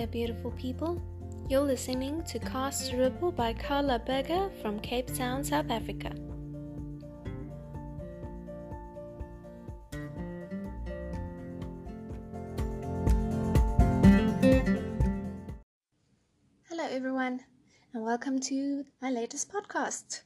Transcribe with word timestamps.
there, 0.00 0.06
beautiful 0.06 0.50
people. 0.52 0.98
You're 1.50 1.60
listening 1.60 2.22
to 2.24 2.38
Cast 2.38 2.94
Ripple 2.94 3.32
by 3.32 3.52
Carla 3.52 3.98
Berger 3.98 4.50
from 4.62 4.80
Cape 4.80 5.14
Town, 5.14 5.44
South 5.44 5.68
Africa. 5.68 6.10
Hello, 16.70 16.86
everyone, 16.88 17.40
and 17.92 18.02
welcome 18.02 18.40
to 18.40 18.84
my 19.02 19.10
latest 19.10 19.52
podcast. 19.52 20.22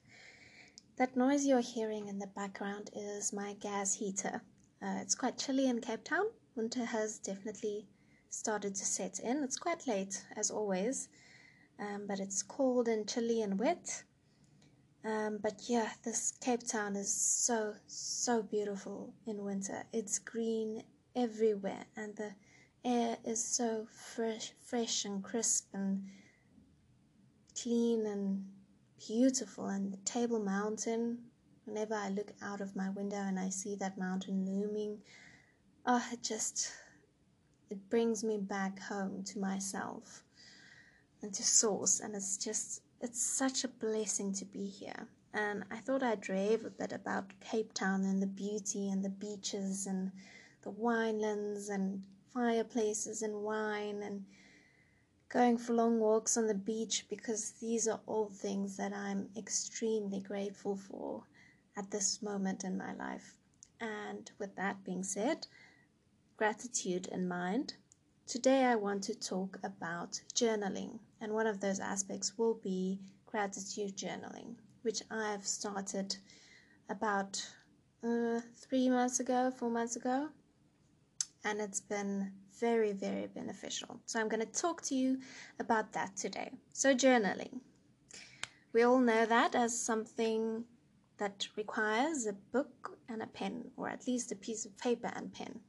That 0.99 1.17
noise 1.17 1.45
you're 1.45 1.59
hearing 1.59 2.07
in 2.07 2.21
the 2.21 2.29
background 2.29 2.91
is 2.95 3.33
my 3.33 3.55
gas 3.55 3.95
heater. 3.95 4.41
Uh, 4.81 4.99
it's 5.01 5.17
quite 5.17 5.37
chilly 5.37 5.69
in 5.69 5.81
Cape 5.81 6.05
Town. 6.05 6.27
Winter 6.55 6.85
has 6.85 7.19
definitely 7.19 7.89
started 8.35 8.75
to 8.75 8.85
set 8.85 9.21
in. 9.21 9.43
It's 9.45 9.57
quite 9.57 9.87
late, 9.87 10.25
as 10.37 10.51
always, 10.51 11.09
um, 11.79 12.07
but 12.07 12.21
it's 12.21 12.43
cold 12.43 12.89
and 12.89 13.09
chilly 13.09 13.43
and 13.43 13.59
wet. 13.59 14.03
Um, 15.05 15.39
but 15.43 15.63
yeah, 15.69 15.91
this 16.03 16.33
Cape 16.41 16.67
Town 16.67 16.97
is 16.97 17.13
so, 17.13 17.75
so 17.87 18.43
beautiful 18.43 19.15
in 19.27 19.45
winter. 19.45 19.85
It's 19.93 20.19
green 20.19 20.83
everywhere, 21.15 21.85
and 21.97 22.17
the 22.17 22.33
air 22.85 23.19
is 23.25 23.43
so 23.45 23.87
fresh, 23.93 24.53
fresh 24.65 25.05
and 25.05 25.23
crisp 25.23 25.69
and 25.73 26.05
clean 27.61 28.07
and 28.07 28.45
beautiful. 29.07 29.67
And 29.67 29.93
the 29.93 29.99
Table 29.99 30.41
Mountain, 30.41 31.19
whenever 31.67 31.95
I 31.95 32.09
look 32.09 32.33
out 32.43 32.61
of 32.61 32.75
my 32.75 32.91
window 32.91 33.19
and 33.19 33.39
I 33.39 33.51
see 33.51 33.77
that 33.77 33.99
mountain 33.99 34.45
looming, 34.47 34.99
oh, 35.87 36.05
it 36.13 36.23
just 36.23 36.73
it 37.71 37.91
brings 37.91 38.23
me 38.23 38.39
back 38.39 38.79
home 38.79 39.23
to 39.25 39.39
myself 39.39 40.23
and 41.23 41.33
to 41.33 41.43
source 41.43 42.01
and 42.01 42.15
it's 42.15 42.37
just 42.37 42.83
it's 43.01 43.23
such 43.23 43.65
a 43.65 43.69
blessing 43.69 44.33
to 44.33 44.45
be 44.45 44.67
here. 44.67 45.09
And 45.33 45.65
i 45.71 45.79
thought 45.79 46.03
i'd 46.03 46.29
rave 46.29 46.65
a 46.65 46.71
bit 46.71 46.93
about 46.93 47.39
cape 47.41 47.73
town 47.75 48.05
and 48.05 48.23
the 48.23 48.27
beauty 48.27 48.91
and 48.91 49.05
the 49.05 49.09
beaches 49.09 49.87
and 49.87 50.13
the 50.63 50.71
winelands 50.71 51.71
and 51.71 52.03
fireplaces 52.33 53.23
and 53.23 53.43
wine 53.43 54.03
and 54.03 54.25
going 55.29 55.59
for 55.59 55.73
long 55.73 55.99
walks 55.99 56.37
on 56.37 56.47
the 56.47 56.55
beach 56.55 57.07
because 57.11 57.53
these 57.61 57.89
are 57.89 58.01
all 58.07 58.29
things 58.29 58.77
that 58.77 58.93
i'm 58.93 59.29
extremely 59.37 60.21
grateful 60.21 60.77
for 60.77 61.25
at 61.77 61.91
this 61.91 62.23
moment 62.23 62.65
in 62.65 62.77
my 62.79 62.95
life. 62.95 63.37
And 63.81 64.31
with 64.39 64.55
that 64.57 64.85
being 64.85 65.03
said 65.03 65.47
gratitude 66.37 67.07
in 67.13 67.29
mind, 67.29 67.75
today 68.27 68.65
I 68.65 68.75
want 68.75 69.05
to 69.05 69.15
talk 69.15 69.59
about 69.63 70.21
journaling, 70.35 70.99
and 71.21 71.33
one 71.33 71.47
of 71.47 71.61
those 71.61 71.79
aspects 71.79 72.37
will 72.37 72.55
be 72.55 72.99
gratitude 73.25 73.97
journaling, 73.97 74.57
which 74.83 75.03
I've 75.11 75.47
started 75.47 76.17
about 76.89 77.41
uh, 78.03 78.41
three 78.57 78.89
months 78.91 79.21
ago, 79.21 79.53
four 79.57 79.71
months 79.71 79.95
ago, 79.95 80.29
and 81.45 81.61
it's 81.61 81.81
been 81.81 82.33
very, 82.59 82.93
very 82.93 83.29
beneficial. 83.29 84.01
So, 84.07 84.19
I'm 84.19 84.29
going 84.29 84.45
to 84.45 84.61
talk 84.61 84.83
to 84.83 84.95
you 84.95 85.19
about 85.61 85.93
that 85.93 86.17
today. 86.17 86.51
So, 86.73 86.95
journaling. 86.95 87.61
We 88.73 88.83
all 88.83 88.99
know 88.99 89.25
that 89.25 89.55
as 89.55 89.79
something 89.79 90.65
that 91.19 91.47
requires 91.57 92.27
a 92.27 92.33
book 92.33 92.99
and 93.09 93.23
a 93.23 93.27
pen, 93.29 93.71
or 93.77 93.89
at 93.89 94.09
least 94.09 94.33
a 94.33 94.37
piece 94.37 94.67
of 94.67 94.77
paper 94.79 95.13
and 95.15 95.33
pen. 95.33 95.61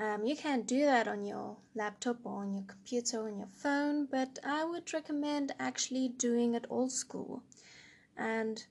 Um, 0.00 0.24
you 0.24 0.34
can 0.34 0.62
do 0.62 0.86
that 0.86 1.06
on 1.06 1.26
your 1.26 1.58
laptop 1.74 2.16
or 2.24 2.40
on 2.40 2.54
your 2.54 2.62
computer 2.62 3.20
or 3.20 3.28
on 3.28 3.36
your 3.36 3.48
phone, 3.48 4.06
but 4.06 4.38
I 4.42 4.64
would 4.64 4.94
recommend 4.94 5.52
actually 5.60 6.08
doing 6.08 6.54
it 6.54 6.64
old 6.70 6.90
school. 6.90 7.42
And 8.16 8.64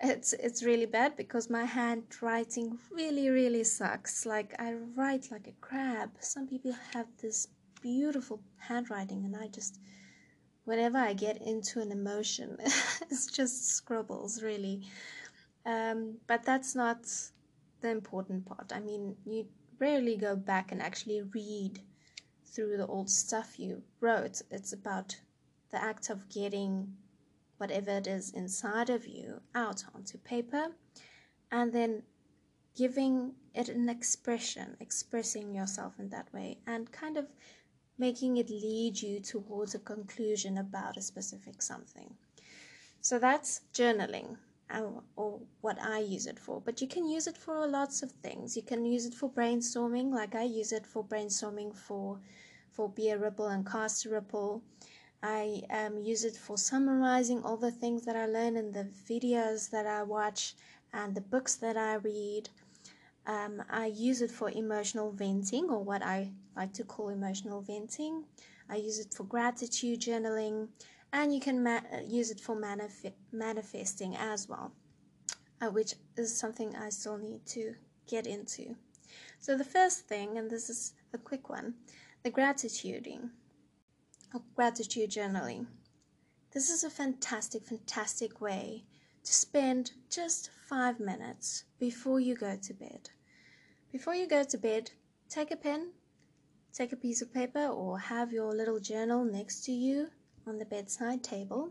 it's 0.00 0.34
it's 0.34 0.62
really 0.62 0.86
bad 0.86 1.16
because 1.16 1.50
my 1.50 1.64
handwriting 1.64 2.78
really 2.92 3.28
really 3.28 3.64
sucks. 3.64 4.24
Like 4.24 4.54
I 4.60 4.74
write 4.94 5.32
like 5.32 5.48
a 5.48 5.60
crab. 5.60 6.10
Some 6.20 6.46
people 6.46 6.76
have 6.92 7.08
this 7.20 7.48
beautiful 7.82 8.40
handwriting, 8.58 9.24
and 9.24 9.34
I 9.34 9.48
just 9.48 9.80
whenever 10.64 10.98
I 10.98 11.12
get 11.12 11.42
into 11.42 11.80
an 11.80 11.90
emotion, 11.90 12.56
it's 13.10 13.26
just 13.26 13.70
scribbles 13.70 14.44
really. 14.44 14.82
Um, 15.66 16.18
but 16.28 16.44
that's 16.44 16.76
not 16.76 16.98
the 17.80 17.90
important 17.90 18.46
part. 18.46 18.72
I 18.72 18.78
mean, 18.78 19.16
you 19.26 19.48
rarely 19.78 20.16
go 20.16 20.36
back 20.36 20.72
and 20.72 20.82
actually 20.82 21.22
read 21.22 21.80
through 22.44 22.76
the 22.76 22.86
old 22.86 23.10
stuff 23.10 23.58
you 23.58 23.82
wrote. 24.00 24.42
It's 24.50 24.72
about 24.72 25.16
the 25.70 25.82
act 25.82 26.10
of 26.10 26.28
getting 26.28 26.96
whatever 27.58 27.90
it 27.90 28.06
is 28.06 28.32
inside 28.32 28.90
of 28.90 29.06
you 29.06 29.40
out 29.54 29.84
onto 29.94 30.18
paper 30.18 30.68
and 31.50 31.72
then 31.72 32.02
giving 32.76 33.32
it 33.54 33.68
an 33.68 33.88
expression, 33.88 34.76
expressing 34.80 35.54
yourself 35.54 35.94
in 35.98 36.08
that 36.10 36.32
way, 36.32 36.58
and 36.66 36.92
kind 36.92 37.16
of 37.16 37.26
making 37.98 38.36
it 38.36 38.48
lead 38.48 39.00
you 39.00 39.18
towards 39.20 39.74
a 39.74 39.78
conclusion 39.80 40.58
about 40.58 40.96
a 40.96 41.02
specific 41.02 41.60
something. 41.60 42.14
So 43.00 43.18
that's 43.18 43.62
journaling 43.74 44.36
or 45.16 45.40
what 45.60 45.80
I 45.80 46.00
use 46.00 46.26
it 46.26 46.38
for. 46.38 46.60
But 46.60 46.80
you 46.80 46.88
can 46.88 47.08
use 47.08 47.26
it 47.26 47.36
for 47.36 47.66
lots 47.66 48.02
of 48.02 48.12
things. 48.12 48.56
You 48.56 48.62
can 48.62 48.84
use 48.84 49.06
it 49.06 49.14
for 49.14 49.30
brainstorming, 49.30 50.12
like 50.12 50.34
I 50.34 50.42
use 50.44 50.72
it 50.72 50.86
for 50.86 51.04
brainstorming 51.04 51.74
for 51.74 52.20
for 52.70 52.88
Be 52.88 53.10
a 53.10 53.18
Ripple 53.18 53.48
and 53.48 53.66
Cast 53.66 54.04
Ripple. 54.04 54.62
I 55.22 55.62
um, 55.70 55.98
use 55.98 56.24
it 56.24 56.36
for 56.36 56.56
summarizing 56.56 57.42
all 57.42 57.56
the 57.56 57.72
things 57.72 58.04
that 58.04 58.14
I 58.14 58.26
learn 58.26 58.56
in 58.56 58.70
the 58.70 58.84
videos 59.10 59.70
that 59.70 59.84
I 59.84 60.04
watch 60.04 60.54
and 60.92 61.14
the 61.14 61.20
books 61.20 61.56
that 61.56 61.76
I 61.76 61.94
read. 61.94 62.48
Um, 63.26 63.62
I 63.68 63.86
use 63.86 64.22
it 64.22 64.30
for 64.30 64.50
emotional 64.50 65.10
venting, 65.10 65.68
or 65.70 65.82
what 65.82 66.02
I 66.02 66.30
like 66.56 66.72
to 66.74 66.84
call 66.84 67.08
emotional 67.08 67.60
venting. 67.62 68.24
I 68.70 68.76
use 68.76 68.98
it 68.98 69.12
for 69.12 69.24
gratitude 69.24 70.00
journaling 70.00 70.68
and 71.12 71.32
you 71.32 71.40
can 71.40 71.62
ma- 71.62 71.80
use 72.06 72.30
it 72.30 72.40
for 72.40 72.56
manif- 72.56 73.12
manifesting 73.32 74.16
as 74.16 74.48
well, 74.48 74.72
uh, 75.60 75.68
which 75.68 75.94
is 76.16 76.36
something 76.36 76.76
I 76.76 76.90
still 76.90 77.18
need 77.18 77.46
to 77.46 77.74
get 78.06 78.26
into. 78.26 78.76
So, 79.40 79.56
the 79.56 79.64
first 79.64 80.06
thing, 80.06 80.36
and 80.36 80.50
this 80.50 80.68
is 80.68 80.94
a 81.12 81.18
quick 81.18 81.48
one 81.48 81.74
the 82.24 82.30
gratituding 82.30 83.30
or 84.34 84.42
gratitude 84.54 85.10
journaling. 85.10 85.66
This 86.52 86.68
is 86.68 86.82
a 86.82 86.90
fantastic, 86.90 87.64
fantastic 87.64 88.40
way 88.40 88.84
to 89.22 89.32
spend 89.32 89.92
just 90.10 90.50
five 90.68 90.98
minutes 90.98 91.64
before 91.78 92.20
you 92.20 92.34
go 92.34 92.56
to 92.56 92.74
bed. 92.74 93.10
Before 93.92 94.14
you 94.14 94.26
go 94.26 94.42
to 94.44 94.58
bed, 94.58 94.90
take 95.28 95.50
a 95.50 95.56
pen, 95.56 95.92
take 96.72 96.92
a 96.92 96.96
piece 96.96 97.22
of 97.22 97.32
paper, 97.32 97.66
or 97.66 97.98
have 97.98 98.32
your 98.32 98.52
little 98.52 98.80
journal 98.80 99.24
next 99.24 99.64
to 99.66 99.72
you 99.72 100.08
on 100.48 100.58
the 100.58 100.64
bedside 100.64 101.22
table 101.22 101.70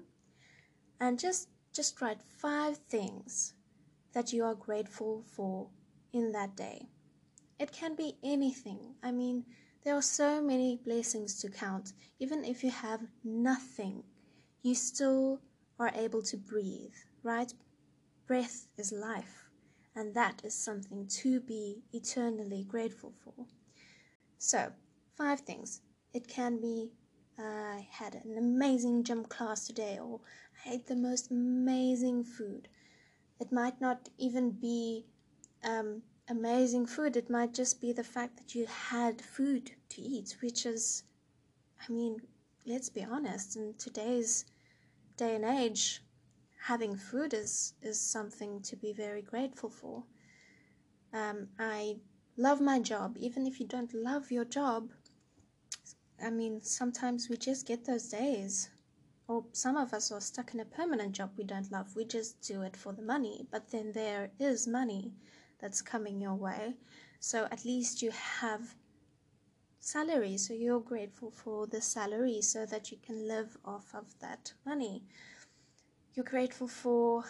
and 1.00 1.20
just 1.20 1.50
just 1.74 2.02
write 2.02 2.22
five 2.24 2.78
things 2.90 3.54
that 4.14 4.34
you 4.34 4.44
are 4.44 4.56
grateful 4.56 5.24
for 5.36 5.68
in 6.14 6.32
that 6.32 6.56
day. 6.56 6.88
It 7.60 7.72
can 7.72 7.96
be 7.96 8.18
anything. 8.24 8.96
I 9.04 9.12
mean, 9.12 9.46
there 9.84 9.96
are 9.96 10.02
so 10.02 10.42
many 10.42 10.80
blessings 10.84 11.40
to 11.42 11.50
count. 11.50 11.94
Even 12.20 12.44
if 12.44 12.64
you 12.64 12.72
have 12.72 13.02
nothing, 13.24 14.04
you 14.64 14.76
still 14.76 15.40
are 15.80 15.92
able 15.96 16.22
to 16.24 16.38
breathe, 16.38 16.96
right? 17.24 17.54
Breath 18.26 18.68
is 18.78 18.92
life, 18.92 19.50
and 19.96 20.14
that 20.16 20.42
is 20.44 20.56
something 20.56 21.08
to 21.22 21.40
be 21.40 21.84
eternally 21.94 22.64
grateful 22.64 23.14
for. 23.24 23.46
So, 24.38 24.72
five 25.16 25.42
things. 25.42 25.82
It 26.14 26.28
can 26.28 26.60
be 26.60 26.92
I 27.40 27.88
had 27.92 28.16
an 28.16 28.38
amazing 28.38 29.04
gym 29.04 29.24
class 29.26 29.68
today, 29.68 30.00
or 30.00 30.22
I 30.66 30.74
ate 30.74 30.88
the 30.88 30.96
most 30.96 31.30
amazing 31.32 32.24
food. 32.24 32.68
It 33.40 33.52
might 33.52 33.80
not 33.80 34.10
even 34.18 34.52
be 34.52 35.06
um, 35.64 36.02
amazing 36.28 36.88
food, 36.88 37.16
it 37.16 37.30
might 37.30 37.54
just 37.54 37.80
be 37.80 37.94
the 37.94 38.04
fact 38.04 38.38
that 38.38 38.56
you 38.56 38.66
had 38.66 39.22
food 39.22 39.72
to 39.90 40.02
eat, 40.02 40.38
which 40.42 40.66
is, 40.66 41.04
I 41.88 41.92
mean, 41.92 42.22
let's 42.66 42.90
be 42.90 43.04
honest, 43.04 43.56
in 43.56 43.76
today's 43.78 44.46
day 45.16 45.36
and 45.36 45.46
age, 45.46 46.04
having 46.66 46.96
food 46.98 47.34
is, 47.34 47.74
is 47.82 48.00
something 48.00 48.62
to 48.62 48.76
be 48.76 48.94
very 48.94 49.22
grateful 49.22 49.70
for. 49.70 50.04
Um, 51.14 51.50
I 51.58 51.98
love 52.36 52.62
my 52.62 52.80
job. 52.80 53.16
Even 53.20 53.48
if 53.48 53.60
you 53.60 53.68
don't 53.68 53.94
love 53.94 54.32
your 54.32 54.46
job, 54.46 54.92
I 56.24 56.30
mean, 56.30 56.62
sometimes 56.62 57.30
we 57.30 57.38
just 57.38 57.68
get 57.68 57.86
those 57.86 58.10
days. 58.10 58.70
Or 59.28 59.44
some 59.52 59.76
of 59.76 59.94
us 59.94 60.12
are 60.12 60.22
stuck 60.22 60.54
in 60.54 60.62
a 60.62 60.66
permanent 60.66 61.12
job 61.14 61.32
we 61.38 61.44
don't 61.44 61.72
love. 61.72 61.96
We 61.96 62.06
just 62.06 62.42
do 62.42 62.62
it 62.62 62.78
for 62.78 62.94
the 62.94 63.02
money. 63.02 63.46
But 63.52 63.70
then 63.72 63.92
there 63.92 64.32
is 64.40 64.68
money 64.68 65.12
that's 65.60 65.82
coming 65.82 66.22
your 66.22 66.36
way. 66.36 66.76
So 67.20 67.48
at 67.52 67.66
least 67.66 68.02
you 68.02 68.12
have 68.12 68.76
salary, 69.80 70.38
so 70.38 70.54
you're 70.54 70.80
grateful 70.80 71.32
for 71.32 71.68
the 71.68 71.82
salary 71.82 72.42
so 72.42 72.66
that 72.66 72.92
you 72.92 72.98
can 73.06 73.28
live 73.28 73.58
off 73.66 73.94
of 73.94 74.06
that 74.20 74.54
money. 74.66 75.04
You're 76.14 76.26
grateful 76.26 76.68
for 76.68 77.24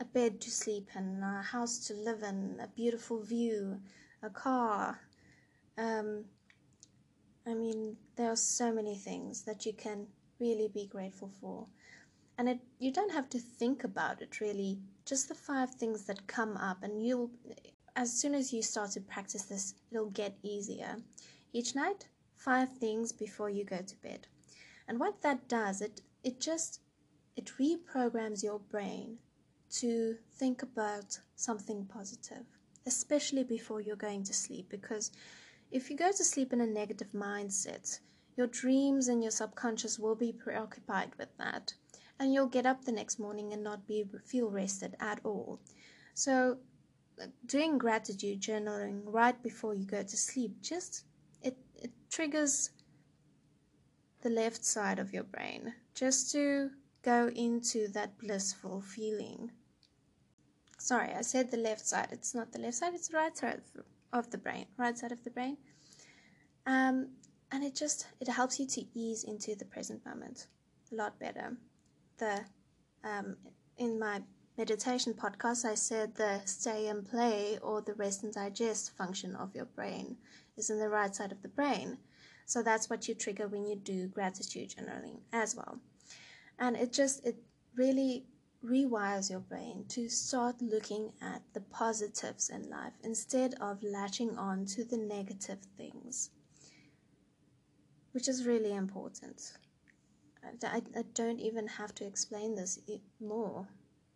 a 0.00 0.04
bed 0.04 0.40
to 0.42 0.50
sleep 0.50 0.88
in, 0.96 1.22
a 1.22 1.42
house 1.42 1.78
to 1.86 1.94
live 1.94 2.22
in, 2.22 2.58
a 2.62 2.68
beautiful 2.68 3.22
view, 3.22 3.80
a 4.22 4.30
car. 4.30 4.98
Um, 5.76 6.24
I 7.48 7.54
mean, 7.54 7.96
there 8.16 8.30
are 8.30 8.36
so 8.36 8.72
many 8.72 8.94
things 8.94 9.42
that 9.42 9.64
you 9.64 9.72
can 9.72 10.06
really 10.38 10.68
be 10.68 10.86
grateful 10.86 11.30
for. 11.40 11.66
And 12.36 12.48
it, 12.48 12.60
you 12.78 12.92
don't 12.92 13.12
have 13.12 13.28
to 13.30 13.38
think 13.38 13.84
about 13.84 14.22
it 14.22 14.40
really, 14.40 14.78
just 15.04 15.28
the 15.28 15.34
five 15.34 15.70
things 15.70 16.04
that 16.04 16.26
come 16.26 16.56
up, 16.56 16.82
and 16.82 17.04
you'll, 17.04 17.30
as 17.96 18.12
soon 18.12 18.34
as 18.34 18.52
you 18.52 18.62
start 18.62 18.90
to 18.92 19.00
practice 19.00 19.42
this, 19.44 19.74
it'll 19.90 20.10
get 20.10 20.36
easier. 20.42 20.96
Each 21.52 21.74
night, 21.74 22.06
five 22.36 22.68
things 22.78 23.10
before 23.10 23.50
you 23.50 23.64
go 23.64 23.78
to 23.78 23.96
bed. 23.96 24.28
And 24.86 25.00
what 25.00 25.22
that 25.22 25.48
does, 25.48 25.80
it, 25.80 26.02
it 26.22 26.40
just, 26.40 26.80
it 27.36 27.50
reprograms 27.58 28.42
your 28.42 28.60
brain 28.60 29.18
to 29.70 30.16
think 30.36 30.62
about 30.62 31.18
something 31.34 31.86
positive, 31.86 32.44
especially 32.86 33.42
before 33.42 33.80
you're 33.80 33.96
going 33.96 34.22
to 34.24 34.34
sleep. 34.34 34.68
Because 34.70 35.10
if 35.70 35.90
you 35.90 35.96
go 35.96 36.10
to 36.10 36.24
sleep 36.24 36.52
in 36.52 36.60
a 36.60 36.66
negative 36.66 37.12
mindset, 37.14 38.00
your 38.36 38.46
dreams 38.46 39.08
and 39.08 39.22
your 39.22 39.30
subconscious 39.30 39.98
will 39.98 40.14
be 40.14 40.32
preoccupied 40.32 41.12
with 41.18 41.36
that, 41.38 41.74
and 42.18 42.32
you'll 42.32 42.46
get 42.46 42.66
up 42.66 42.84
the 42.84 42.92
next 42.92 43.18
morning 43.18 43.52
and 43.52 43.62
not 43.62 43.86
be 43.86 44.04
feel 44.24 44.50
rested 44.50 44.96
at 45.00 45.20
all. 45.24 45.60
So, 46.14 46.58
doing 47.46 47.78
gratitude 47.78 48.40
journaling 48.40 49.02
right 49.04 49.40
before 49.42 49.74
you 49.74 49.84
go 49.84 50.02
to 50.02 50.16
sleep 50.16 50.62
just 50.62 51.04
it, 51.42 51.56
it 51.74 51.90
triggers 52.10 52.70
the 54.22 54.30
left 54.30 54.64
side 54.64 54.98
of 54.98 55.12
your 55.12 55.24
brain 55.24 55.74
just 55.94 56.30
to 56.32 56.70
go 57.02 57.28
into 57.34 57.88
that 57.88 58.16
blissful 58.18 58.80
feeling 58.80 59.50
sorry, 60.78 61.12
I 61.12 61.22
said 61.22 61.50
the 61.50 61.56
left 61.56 61.86
side. 61.86 62.08
It's 62.12 62.34
not 62.34 62.52
the 62.52 62.60
left 62.60 62.76
side, 62.76 62.94
it's 62.94 63.08
the 63.08 63.16
right 63.16 63.36
side 63.36 63.60
of 64.12 64.30
the 64.30 64.38
brain, 64.38 64.66
right 64.76 64.96
side 64.96 65.12
of 65.12 65.22
the 65.24 65.30
brain. 65.30 65.56
Um, 66.66 67.08
and 67.50 67.64
it 67.64 67.74
just 67.74 68.06
it 68.20 68.28
helps 68.28 68.60
you 68.60 68.66
to 68.66 68.84
ease 68.94 69.24
into 69.24 69.54
the 69.54 69.64
present 69.64 70.04
moment 70.04 70.46
a 70.92 70.94
lot 70.94 71.18
better. 71.18 71.56
The 72.18 72.40
um, 73.04 73.36
in 73.76 73.98
my 73.98 74.22
meditation 74.56 75.14
podcast, 75.14 75.64
I 75.64 75.74
said 75.74 76.14
the 76.14 76.40
stay 76.44 76.88
and 76.88 77.08
play 77.08 77.58
or 77.62 77.80
the 77.80 77.94
rest 77.94 78.24
and 78.24 78.34
digest 78.34 78.96
function 78.96 79.34
of 79.36 79.54
your 79.54 79.66
brain 79.66 80.16
is 80.56 80.68
in 80.68 80.78
the 80.78 80.88
right 80.88 81.14
side 81.14 81.32
of 81.32 81.42
the 81.42 81.48
brain. 81.48 81.98
So 82.44 82.62
that's 82.62 82.90
what 82.90 83.06
you 83.08 83.14
trigger 83.14 83.46
when 83.46 83.66
you 83.66 83.76
do 83.76 84.08
gratitude 84.08 84.70
journaling 84.70 85.20
as 85.32 85.54
well. 85.54 85.78
And 86.58 86.76
it 86.76 86.92
just 86.92 87.24
it 87.24 87.36
really 87.76 88.24
rewires 88.68 89.30
your 89.30 89.40
brain 89.40 89.84
to 89.88 90.08
start 90.08 90.60
looking 90.60 91.12
at 91.22 91.42
the 91.54 91.60
positives 91.60 92.50
in 92.50 92.68
life 92.68 92.92
instead 93.02 93.54
of 93.60 93.82
latching 93.82 94.36
on 94.36 94.66
to 94.66 94.84
the 94.84 94.96
negative 94.96 95.60
things, 95.76 96.30
which 98.12 98.28
is 98.28 98.46
really 98.46 98.74
important. 98.74 99.52
I, 100.62 100.82
I 100.96 101.02
don't 101.14 101.40
even 101.40 101.66
have 101.66 101.94
to 101.96 102.06
explain 102.06 102.54
this 102.54 102.78
more. 103.20 103.66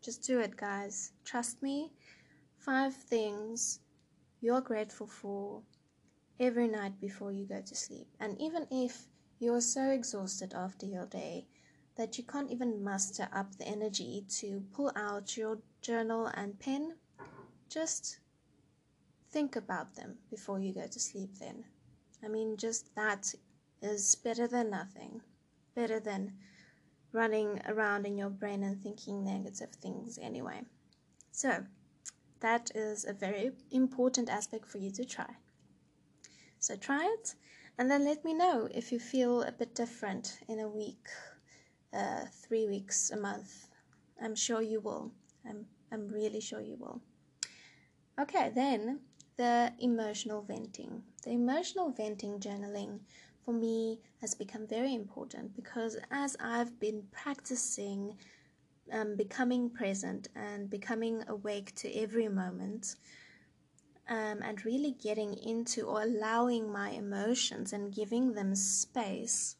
Just 0.03 0.23
do 0.23 0.41
it, 0.41 0.57
guys. 0.57 1.13
Trust 1.25 1.63
me. 1.63 1.93
Five 2.59 2.95
things 2.95 3.81
you're 4.41 4.61
grateful 4.61 5.07
for 5.07 5.63
every 6.39 6.69
night 6.69 7.01
before 7.01 7.33
you 7.33 7.45
go 7.47 7.61
to 7.61 7.75
sleep. 7.75 8.07
And 8.21 8.41
even 8.41 8.67
if 8.71 9.07
you're 9.39 9.61
so 9.61 9.91
exhausted 9.91 10.55
after 10.55 10.87
your 10.87 11.07
day, 11.07 11.47
that 11.97 12.17
you 12.17 12.25
can't 12.25 12.51
even 12.51 12.83
muster 12.83 13.29
up 13.33 13.57
the 13.57 13.67
energy 13.67 14.25
to 14.29 14.63
pull 14.73 14.91
out 14.97 15.37
your 15.37 15.59
journal 15.83 16.27
and 16.35 16.59
pen, 16.59 16.95
just 17.69 18.19
think 19.31 19.57
about 19.57 19.95
them 19.95 20.17
before 20.31 20.59
you 20.59 20.73
go 20.73 20.87
to 20.87 21.01
sleep 21.01 21.31
then. 21.39 21.65
I 22.25 22.29
mean, 22.29 22.57
just 22.57 22.95
that 22.95 23.35
is 23.81 24.15
better 24.15 24.47
than 24.47 24.71
nothing, 24.71 25.21
better 25.75 26.01
than 26.01 26.35
running 27.13 27.61
around 27.67 28.07
in 28.07 28.17
your 28.17 28.31
brain 28.31 28.63
and 28.63 28.81
thinking 28.83 29.25
negative 29.25 29.71
things 29.71 30.19
anyway. 30.21 30.63
So, 31.31 31.65
that 32.41 32.71
is 32.75 33.05
a 33.05 33.13
very 33.13 33.53
important 33.71 34.29
aspect 34.29 34.67
for 34.67 34.79
you 34.79 34.91
to 34.93 35.05
try. 35.05 35.37
So, 36.59 36.77
try 36.77 37.05
it 37.19 37.35
and 37.79 37.91
then 37.91 38.05
let 38.05 38.25
me 38.25 38.35
know 38.35 38.69
if 38.75 38.93
you 38.93 38.99
feel 38.99 39.43
a 39.43 39.53
bit 39.53 39.75
different 39.75 40.39
in 40.49 40.61
a 40.61 40.69
week 40.69 41.09
uh, 41.93 42.25
three 42.31 42.67
weeks, 42.67 43.11
a 43.11 43.17
month. 43.17 43.69
I'm 44.23 44.35
sure 44.35 44.63
you 44.63 44.81
will. 44.81 45.13
I'm, 45.49 45.67
I'm 45.91 46.09
really 46.09 46.41
sure 46.41 46.61
you 46.61 46.77
will. 46.79 47.01
Okay, 48.21 48.51
then 48.55 49.01
the 49.37 49.73
emotional 49.81 50.43
venting. 50.43 51.03
The 51.25 51.31
emotional 51.31 51.91
venting 51.91 52.39
journaling 52.39 53.01
for 53.45 53.53
me 53.53 53.99
has 54.21 54.35
become 54.35 54.67
very 54.67 54.95
important 54.95 55.55
because 55.57 55.97
as 56.11 56.37
I've 56.41 56.79
been 56.79 57.05
practicing 57.11 58.15
um, 58.91 59.17
becoming 59.17 59.71
present 59.71 60.29
and 60.35 60.69
becoming 60.69 61.25
awake 61.29 61.75
to 61.77 61.93
every 61.95 62.29
moment, 62.29 62.97
um, 64.09 64.41
and 64.43 64.65
really 64.65 64.93
getting 64.93 65.35
into 65.35 65.83
or 65.83 66.03
allowing 66.03 66.71
my 66.71 66.91
emotions 66.91 67.73
and 67.73 67.95
giving 67.95 68.33
them 68.33 68.55
space, 68.55 69.57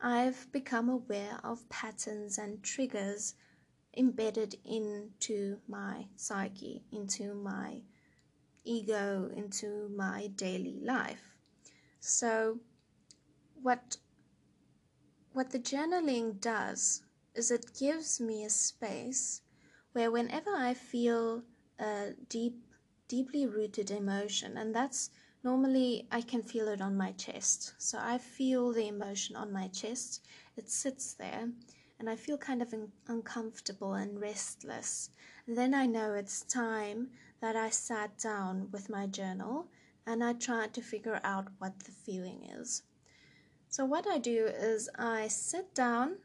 I've 0.00 0.50
become 0.52 0.88
aware 0.88 1.38
of 1.42 1.68
patterns 1.68 2.38
and 2.38 2.62
triggers 2.62 3.34
embedded 3.96 4.56
into 4.64 5.58
my 5.68 6.06
psyche, 6.16 6.84
into 6.92 7.34
my 7.34 7.82
ego, 8.64 9.30
into 9.34 9.88
my 9.90 10.28
daily 10.28 10.80
life. 10.82 11.36
So, 12.00 12.60
what 13.62 13.98
what 15.32 15.50
the 15.50 15.58
journaling 15.58 16.40
does 16.40 17.02
is 17.34 17.50
it 17.50 17.74
gives 17.78 18.20
me 18.20 18.44
a 18.44 18.50
space 18.50 19.42
where 19.92 20.10
whenever 20.10 20.50
I 20.50 20.74
feel 20.74 21.42
a 21.78 22.12
deep 22.28 22.56
deeply 23.08 23.46
rooted 23.46 23.90
emotion 23.90 24.56
and 24.56 24.74
that's 24.74 25.10
Normally, 25.44 26.08
I 26.10 26.22
can 26.22 26.42
feel 26.42 26.68
it 26.68 26.80
on 26.80 26.96
my 26.96 27.12
chest. 27.12 27.74
So 27.76 27.98
I 28.00 28.16
feel 28.16 28.72
the 28.72 28.88
emotion 28.88 29.36
on 29.36 29.52
my 29.52 29.68
chest. 29.68 30.26
It 30.56 30.70
sits 30.70 31.12
there, 31.12 31.50
and 31.98 32.08
I 32.08 32.16
feel 32.16 32.38
kind 32.38 32.62
of 32.62 32.72
un- 32.72 32.92
uncomfortable 33.08 33.92
and 33.92 34.18
restless. 34.18 35.10
Then 35.46 35.74
I 35.74 35.84
know 35.84 36.14
it's 36.14 36.40
time 36.40 37.10
that 37.42 37.56
I 37.56 37.68
sat 37.68 38.16
down 38.16 38.70
with 38.72 38.88
my 38.88 39.06
journal 39.06 39.68
and 40.06 40.24
I 40.24 40.32
tried 40.32 40.72
to 40.74 40.82
figure 40.82 41.20
out 41.22 41.48
what 41.58 41.78
the 41.80 41.92
feeling 41.92 42.44
is. 42.44 42.82
So, 43.68 43.84
what 43.84 44.06
I 44.06 44.16
do 44.16 44.46
is 44.46 44.88
I 44.98 45.28
sit 45.28 45.74
down 45.74 46.20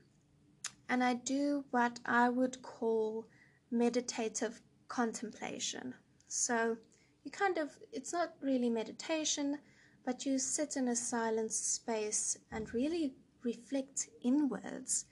and 0.87 1.03
I 1.03 1.15
do 1.15 1.65
what 1.71 1.99
I 2.05 2.29
would 2.29 2.61
call 2.61 3.27
meditative 3.69 4.61
contemplation. 4.87 5.95
So, 6.29 6.77
you 7.23 7.31
kind 7.31 7.57
of, 7.57 7.77
it's 7.91 8.13
not 8.13 8.33
really 8.41 8.69
meditation, 8.69 9.59
but 10.05 10.25
you 10.25 10.39
sit 10.39 10.77
in 10.77 10.87
a 10.87 10.95
silent 10.95 11.51
space 11.51 12.37
and 12.51 12.73
really 12.73 13.13
reflect 13.43 14.09
inwards 14.23 15.05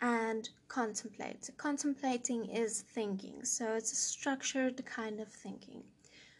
and 0.00 0.48
contemplate. 0.68 1.50
Contemplating 1.56 2.44
is 2.50 2.82
thinking, 2.82 3.44
so 3.44 3.74
it's 3.74 3.92
a 3.92 3.96
structured 3.96 4.84
kind 4.86 5.20
of 5.20 5.28
thinking. 5.28 5.82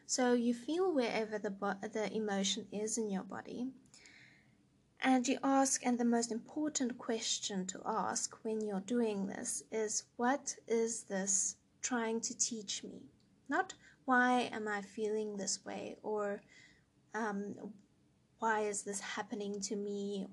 So 0.06 0.32
you 0.32 0.54
feel 0.54 0.94
wherever 0.94 1.38
the 1.38 1.50
bo- 1.50 1.80
the 1.92 2.12
emotion 2.14 2.66
is 2.72 2.98
in 2.98 3.10
your 3.10 3.24
body, 3.24 3.68
and 5.00 5.26
you 5.28 5.38
ask. 5.42 5.84
And 5.84 5.98
the 5.98 6.04
most 6.04 6.32
important 6.32 6.98
question 6.98 7.66
to 7.66 7.82
ask 7.84 8.36
when 8.42 8.60
you're 8.60 8.80
doing 8.80 9.26
this 9.26 9.62
is, 9.70 10.04
"What 10.16 10.56
is 10.66 11.02
this 11.04 11.56
trying 11.82 12.20
to 12.22 12.36
teach 12.36 12.84
me?" 12.84 13.02
Not 13.48 13.74
why 14.08 14.48
am 14.54 14.66
I 14.66 14.80
feeling 14.80 15.36
this 15.36 15.62
way? 15.66 15.96
Or 16.02 16.40
um, 17.14 17.54
why 18.38 18.60
is 18.62 18.82
this 18.82 19.00
happening 19.00 19.60
to 19.60 19.76
me? 19.76 20.26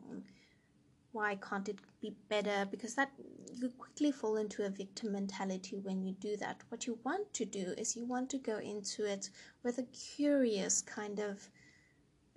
Why 1.12 1.36
can't 1.36 1.68
it 1.68 1.80
be 2.02 2.16
better? 2.30 2.66
Because 2.72 2.96
that 2.96 3.12
you 3.54 3.68
quickly 3.78 4.14
fall 4.14 4.38
into 4.38 4.66
a 4.66 4.70
victim 4.70 5.12
mentality 5.12 5.78
when 5.84 6.02
you 6.06 6.14
do 6.14 6.38
that. 6.38 6.64
What 6.70 6.88
you 6.88 6.98
want 7.04 7.34
to 7.34 7.44
do 7.44 7.74
is 7.78 7.98
you 7.98 8.06
want 8.06 8.30
to 8.30 8.38
go 8.38 8.60
into 8.60 9.04
it 9.04 9.30
with 9.62 9.78
a 9.78 9.84
curious 10.16 10.82
kind 10.82 11.20
of, 11.20 11.50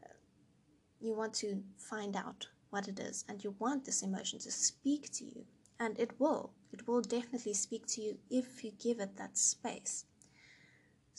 uh, 0.02 0.08
you 0.98 1.14
want 1.14 1.34
to 1.34 1.62
find 1.76 2.16
out 2.16 2.48
what 2.70 2.88
it 2.88 2.98
is, 2.98 3.24
and 3.28 3.44
you 3.44 3.54
want 3.60 3.84
this 3.84 4.02
emotion 4.02 4.40
to 4.40 4.50
speak 4.50 5.12
to 5.12 5.24
you. 5.24 5.44
And 5.78 5.96
it 6.00 6.18
will. 6.18 6.50
It 6.72 6.88
will 6.88 7.00
definitely 7.00 7.54
speak 7.54 7.86
to 7.94 8.00
you 8.00 8.18
if 8.28 8.64
you 8.64 8.72
give 8.82 8.98
it 8.98 9.16
that 9.18 9.38
space. 9.38 10.04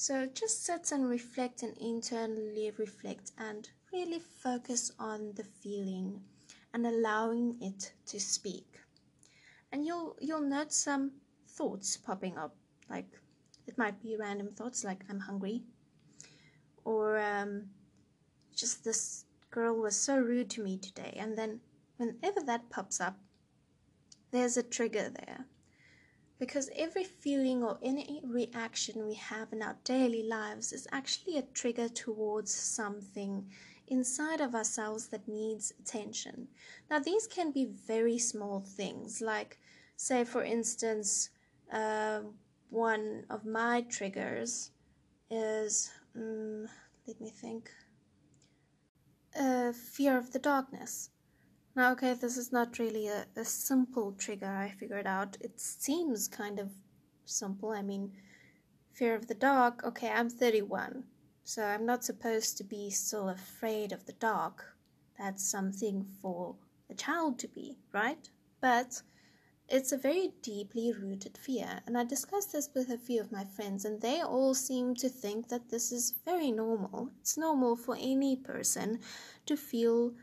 So 0.01 0.27
just 0.27 0.63
sit 0.63 0.93
and 0.93 1.09
reflect 1.09 1.61
and 1.61 1.77
internally 1.77 2.71
reflect 2.77 3.33
and 3.37 3.69
really 3.91 4.19
focus 4.19 4.93
on 4.97 5.33
the 5.35 5.43
feeling 5.43 6.21
and 6.73 6.87
allowing 6.87 7.57
it 7.61 7.91
to 8.05 8.17
speak. 8.17 8.79
And 9.73 9.85
you'll 9.85 10.15
you'll 10.21 10.47
note 10.47 10.71
some 10.71 11.11
thoughts 11.49 11.97
popping 11.97 12.37
up 12.37 12.55
like 12.89 13.11
it 13.67 13.77
might 13.77 14.01
be 14.01 14.15
random 14.17 14.53
thoughts 14.55 14.85
like 14.85 15.03
I'm 15.09 15.19
hungry 15.19 15.63
or 16.85 17.19
um, 17.19 17.65
just 18.55 18.85
this 18.85 19.25
girl 19.51 19.75
was 19.75 19.97
so 19.97 20.17
rude 20.17 20.49
to 20.51 20.63
me 20.63 20.77
today 20.77 21.13
and 21.17 21.37
then 21.37 21.59
whenever 21.97 22.39
that 22.45 22.69
pops 22.69 23.01
up 23.01 23.17
there's 24.31 24.55
a 24.55 24.63
trigger 24.63 25.09
there 25.09 25.45
because 26.39 26.69
every 26.75 27.03
feeling 27.03 27.63
or 27.63 27.77
any 27.83 28.21
reaction 28.23 29.05
we 29.05 29.15
have 29.15 29.51
in 29.51 29.61
our 29.61 29.77
daily 29.83 30.23
lives 30.23 30.71
is 30.71 30.87
actually 30.91 31.37
a 31.37 31.41
trigger 31.53 31.89
towards 31.89 32.53
something 32.53 33.45
inside 33.87 34.39
of 34.39 34.55
ourselves 34.55 35.07
that 35.07 35.27
needs 35.27 35.73
attention. 35.79 36.47
Now, 36.89 36.99
these 36.99 37.27
can 37.27 37.51
be 37.51 37.65
very 37.65 38.17
small 38.17 38.61
things, 38.61 39.19
like, 39.19 39.59
say, 39.97 40.23
for 40.23 40.43
instance, 40.43 41.29
uh, 41.73 42.21
one 42.69 43.25
of 43.29 43.45
my 43.45 43.81
triggers 43.89 44.71
is, 45.29 45.91
um, 46.15 46.67
let 47.05 47.19
me 47.19 47.29
think, 47.29 47.71
uh, 49.37 49.73
fear 49.73 50.17
of 50.17 50.31
the 50.31 50.39
darkness. 50.39 51.09
Now, 51.75 51.91
okay, 51.91 52.13
this 52.13 52.35
is 52.35 52.51
not 52.51 52.79
really 52.79 53.07
a, 53.07 53.25
a 53.35 53.45
simple 53.45 54.13
trigger, 54.13 54.47
I 54.47 54.69
figured 54.69 55.07
out. 55.07 55.37
It 55.39 55.59
seems 55.59 56.27
kind 56.27 56.59
of 56.59 56.71
simple. 57.25 57.69
I 57.69 57.81
mean, 57.81 58.11
fear 58.91 59.15
of 59.15 59.27
the 59.27 59.35
dark, 59.35 59.83
okay, 59.85 60.09
I'm 60.09 60.29
31, 60.29 61.03
so 61.43 61.63
I'm 61.63 61.85
not 61.85 62.03
supposed 62.03 62.57
to 62.57 62.63
be 62.63 62.89
still 62.89 63.29
afraid 63.29 63.91
of 63.91 64.05
the 64.05 64.13
dark. 64.13 64.75
That's 65.17 65.49
something 65.49 66.05
for 66.21 66.55
a 66.89 66.95
child 66.95 67.39
to 67.39 67.47
be, 67.47 67.77
right? 67.93 68.29
But 68.61 69.01
it's 69.67 69.91
a 69.91 69.97
very 69.97 70.33
deeply 70.41 70.91
rooted 70.91 71.37
fear, 71.37 71.81
and 71.85 71.95
I 71.97 72.03
discussed 72.03 72.53
this 72.53 72.69
with 72.73 72.89
a 72.89 72.97
few 72.97 73.21
of 73.21 73.31
my 73.31 73.43
friends, 73.43 73.85
and 73.85 74.01
they 74.01 74.21
all 74.21 74.55
seem 74.55 74.95
to 74.95 75.09
think 75.09 75.49
that 75.49 75.69
this 75.69 75.91
is 75.91 76.15
very 76.25 76.51
normal. 76.51 77.11
It's 77.21 77.37
normal 77.37 77.75
for 77.75 77.95
any 77.95 78.35
person 78.35 78.99
to 79.45 79.55
feel 79.55 80.13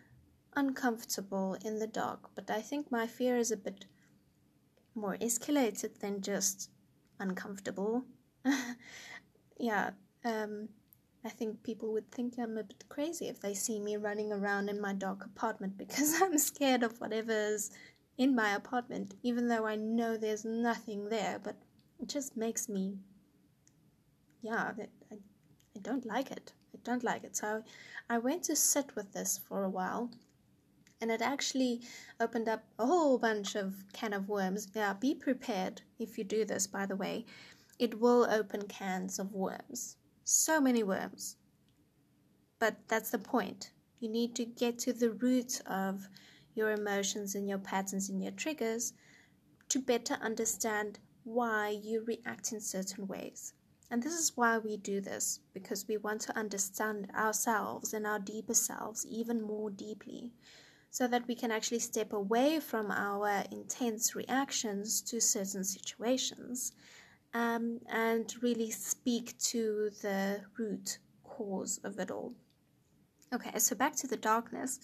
uncomfortable 0.57 1.57
in 1.65 1.79
the 1.79 1.87
dark, 1.87 2.31
but 2.35 2.51
I 2.51 2.63
think 2.63 2.91
my 2.91 3.07
fear 3.07 3.37
is 3.37 3.53
a 3.53 3.57
bit 3.57 3.85
more 4.95 5.17
escalated 5.19 6.01
than 6.01 6.23
just 6.23 6.71
uncomfortable. 7.21 8.05
yeah, 9.61 9.91
um, 10.25 10.71
I 11.25 11.29
think 11.29 11.63
people 11.63 11.93
would 11.93 12.11
think 12.11 12.39
I'm 12.39 12.57
a 12.57 12.65
bit 12.65 12.85
crazy 12.89 13.29
if 13.29 13.41
they 13.41 13.53
see 13.53 13.79
me 13.79 13.97
running 13.97 14.33
around 14.33 14.71
in 14.71 14.81
my 14.81 14.95
dark 14.95 15.25
apartment 15.25 15.77
because 15.79 16.21
I'm 16.21 16.39
scared 16.39 16.83
of 16.83 17.01
whatever's 17.01 17.71
in 18.17 18.35
my 18.35 18.55
apartment, 18.55 19.15
even 19.23 19.49
though 19.49 19.67
I 19.67 19.77
know 19.77 20.17
there's 20.17 20.47
nothing 20.47 21.11
there, 21.11 21.39
but 21.43 21.57
it 22.01 22.09
just 22.09 22.35
makes 22.35 22.67
me, 22.67 22.95
yeah, 24.41 24.73
I, 25.13 25.15
I 25.15 25.79
don't 25.83 26.07
like 26.07 26.31
it. 26.31 26.55
I 26.75 26.79
don't 26.83 27.05
like 27.05 27.25
it. 27.25 27.37
So 27.37 27.63
I 28.09 28.17
went 28.17 28.45
to 28.45 28.57
sit 28.57 28.97
with 28.97 29.13
this 29.13 29.39
for 29.47 29.65
a 29.65 29.69
while 29.69 30.11
and 31.01 31.11
it 31.11 31.21
actually 31.21 31.83
opened 32.21 32.49
up 32.49 32.65
a 32.79 32.87
whole 32.87 33.19
bunch 33.19 33.55
of 33.55 33.85
can 33.93 34.13
of 34.13 34.29
worms. 34.29 34.69
Yeah, 34.75 34.95
be 34.95 35.15
prepared 35.15 35.83
if 35.99 36.17
you 36.17 36.25
do 36.25 36.45
this, 36.45 36.67
by 36.67 36.87
the 36.87 36.97
way. 36.97 37.27
It 37.79 38.01
will 38.01 38.27
open 38.31 38.67
cans 38.69 39.19
of 39.19 39.33
worms. 39.33 39.97
So 40.25 40.61
many 40.61 40.83
worms. 40.83 41.37
But 42.59 42.77
that's 42.89 43.11
the 43.11 43.19
point. 43.19 43.71
You 44.01 44.09
need 44.09 44.35
to 44.37 44.45
get 44.45 44.79
to 44.81 44.93
the 44.93 45.11
root 45.11 45.61
of 45.67 46.09
your 46.55 46.73
emotions 46.73 47.35
and 47.35 47.49
your 47.49 47.59
patterns 47.59 48.09
and 48.09 48.23
your 48.23 48.33
triggers 48.33 48.95
to 49.69 49.79
better 49.79 50.15
understand 50.23 50.99
why 51.25 51.79
you 51.83 52.05
react 52.07 52.53
in 52.53 52.61
certain 52.61 53.07
ways. 53.07 53.53
And 53.91 54.03
this 54.03 54.15
is 54.15 54.33
why 54.37 54.59
we 54.59 54.77
do 54.77 55.01
this, 55.01 55.41
because 55.53 55.87
we 55.87 55.97
want 55.97 56.23
to 56.23 56.37
understand 56.37 57.09
ourselves 57.17 57.93
and 57.93 58.07
our 58.07 58.19
deeper 58.19 58.55
selves 58.55 59.07
even 59.07 59.43
more 59.43 59.71
deeply 59.71 60.33
so 60.97 61.07
that 61.07 61.29
we 61.29 61.35
can 61.35 61.51
actually 61.51 61.79
step 61.79 62.15
away 62.15 62.59
from 62.59 62.91
our 62.91 63.45
intense 63.53 64.17
reactions 64.17 65.03
to 65.03 65.21
certain 65.21 65.63
situations 65.63 66.73
um, 67.35 67.79
and 67.91 68.35
really 68.41 68.71
speak 68.71 69.37
to 69.37 69.91
the 70.01 70.41
root 70.59 70.97
cause 71.23 71.79
of 71.85 71.99
it 71.99 72.11
all. 72.11 72.33
Okay, 73.31 73.59
so 73.59 73.77
back 73.77 73.95
to 73.97 74.07
the 74.07 74.17
darkness. 74.17 74.81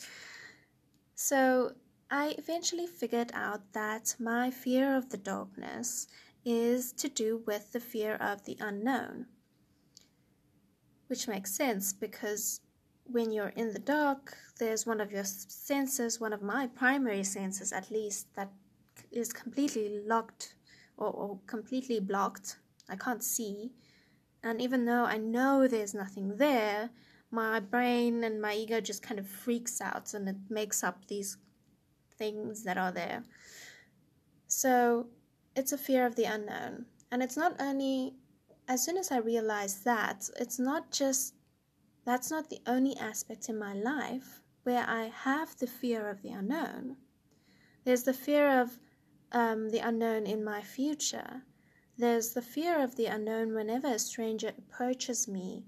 So 1.15 1.73
I 2.11 2.35
eventually 2.37 2.87
figured 2.87 3.31
out 3.33 3.73
that 3.73 4.15
my 4.19 4.51
fear 4.51 4.95
of 4.95 5.09
the 5.09 5.17
darkness 5.17 6.09
is 6.45 6.93
to 6.93 7.09
do 7.09 7.43
with 7.47 7.73
the 7.73 7.81
fear 7.81 8.17
of 8.17 8.45
the 8.45 8.59
unknown, 8.61 9.29
which 11.07 11.27
makes 11.27 11.55
sense 11.55 11.95
because 11.95 12.61
when 13.13 13.31
you're 13.33 13.49
in 13.57 13.73
the 13.73 13.79
dark, 13.79 14.37
there's 14.59 14.87
one 14.87 15.01
of 15.01 15.13
your 15.13 15.25
senses, 15.25 16.21
one 16.21 16.33
of 16.33 16.43
my 16.43 16.67
primary 16.67 17.25
senses 17.25 17.73
at 17.73 17.91
least, 17.91 18.27
that 18.35 18.51
is 19.11 19.33
completely 19.33 20.01
locked 20.07 20.55
or, 20.97 21.09
or 21.09 21.39
completely 21.47 22.01
blocked. 22.01 22.57
I 22.89 22.97
can't 22.97 23.23
see. 23.23 23.73
And 24.43 24.61
even 24.61 24.85
though 24.85 25.05
I 25.05 25.19
know 25.19 25.69
there's 25.69 25.95
nothing 25.95 26.37
there, 26.37 26.91
my 27.31 27.61
brain 27.61 28.25
and 28.25 28.41
my 28.41 28.55
ego 28.55 28.81
just 28.81 29.03
kind 29.03 29.19
of 29.19 29.27
freaks 29.27 29.81
out 29.81 30.15
and 30.15 30.29
it 30.29 30.37
makes 30.51 30.83
up 30.83 31.07
these 31.07 31.39
things 32.19 32.65
that 32.65 32.77
are 32.77 32.93
there. 32.93 33.25
So 34.49 35.07
it's 35.57 35.73
a 35.73 35.79
fear 35.79 36.07
of 36.07 36.17
the 36.17 36.25
unknown. 36.25 36.87
And 37.11 37.23
it's 37.23 37.37
not 37.37 37.57
only, 37.61 38.15
as 38.69 38.85
soon 38.85 38.97
as 38.97 39.11
I 39.11 39.19
realized 39.19 39.85
that, 39.85 40.29
it's 40.39 40.59
not 40.59 40.91
just 40.91 41.35
that's 42.05 42.31
not 42.31 42.51
the 42.51 42.61
only 42.67 42.97
aspect 42.97 43.49
in 43.49 43.59
my 43.59 43.75
life 43.75 44.43
where 44.65 44.85
I 44.87 45.05
have 45.05 45.57
the 45.57 45.67
fear 45.67 46.09
of 46.09 46.23
the 46.23 46.31
unknown. 46.31 46.97
There's 47.85 48.03
the 48.03 48.13
fear 48.13 48.61
of 48.61 48.79
um, 49.33 49.71
the 49.71 49.79
unknown 49.79 50.27
in 50.27 50.45
my 50.45 50.63
future. 50.63 51.43
There's 51.97 52.33
the 52.33 52.43
fear 52.43 52.83
of 52.83 52.97
the 52.97 53.07
unknown 53.07 53.55
whenever 53.55 53.89
a 53.89 53.99
stranger 53.99 54.53
approaches 54.57 55.29
me 55.29 55.65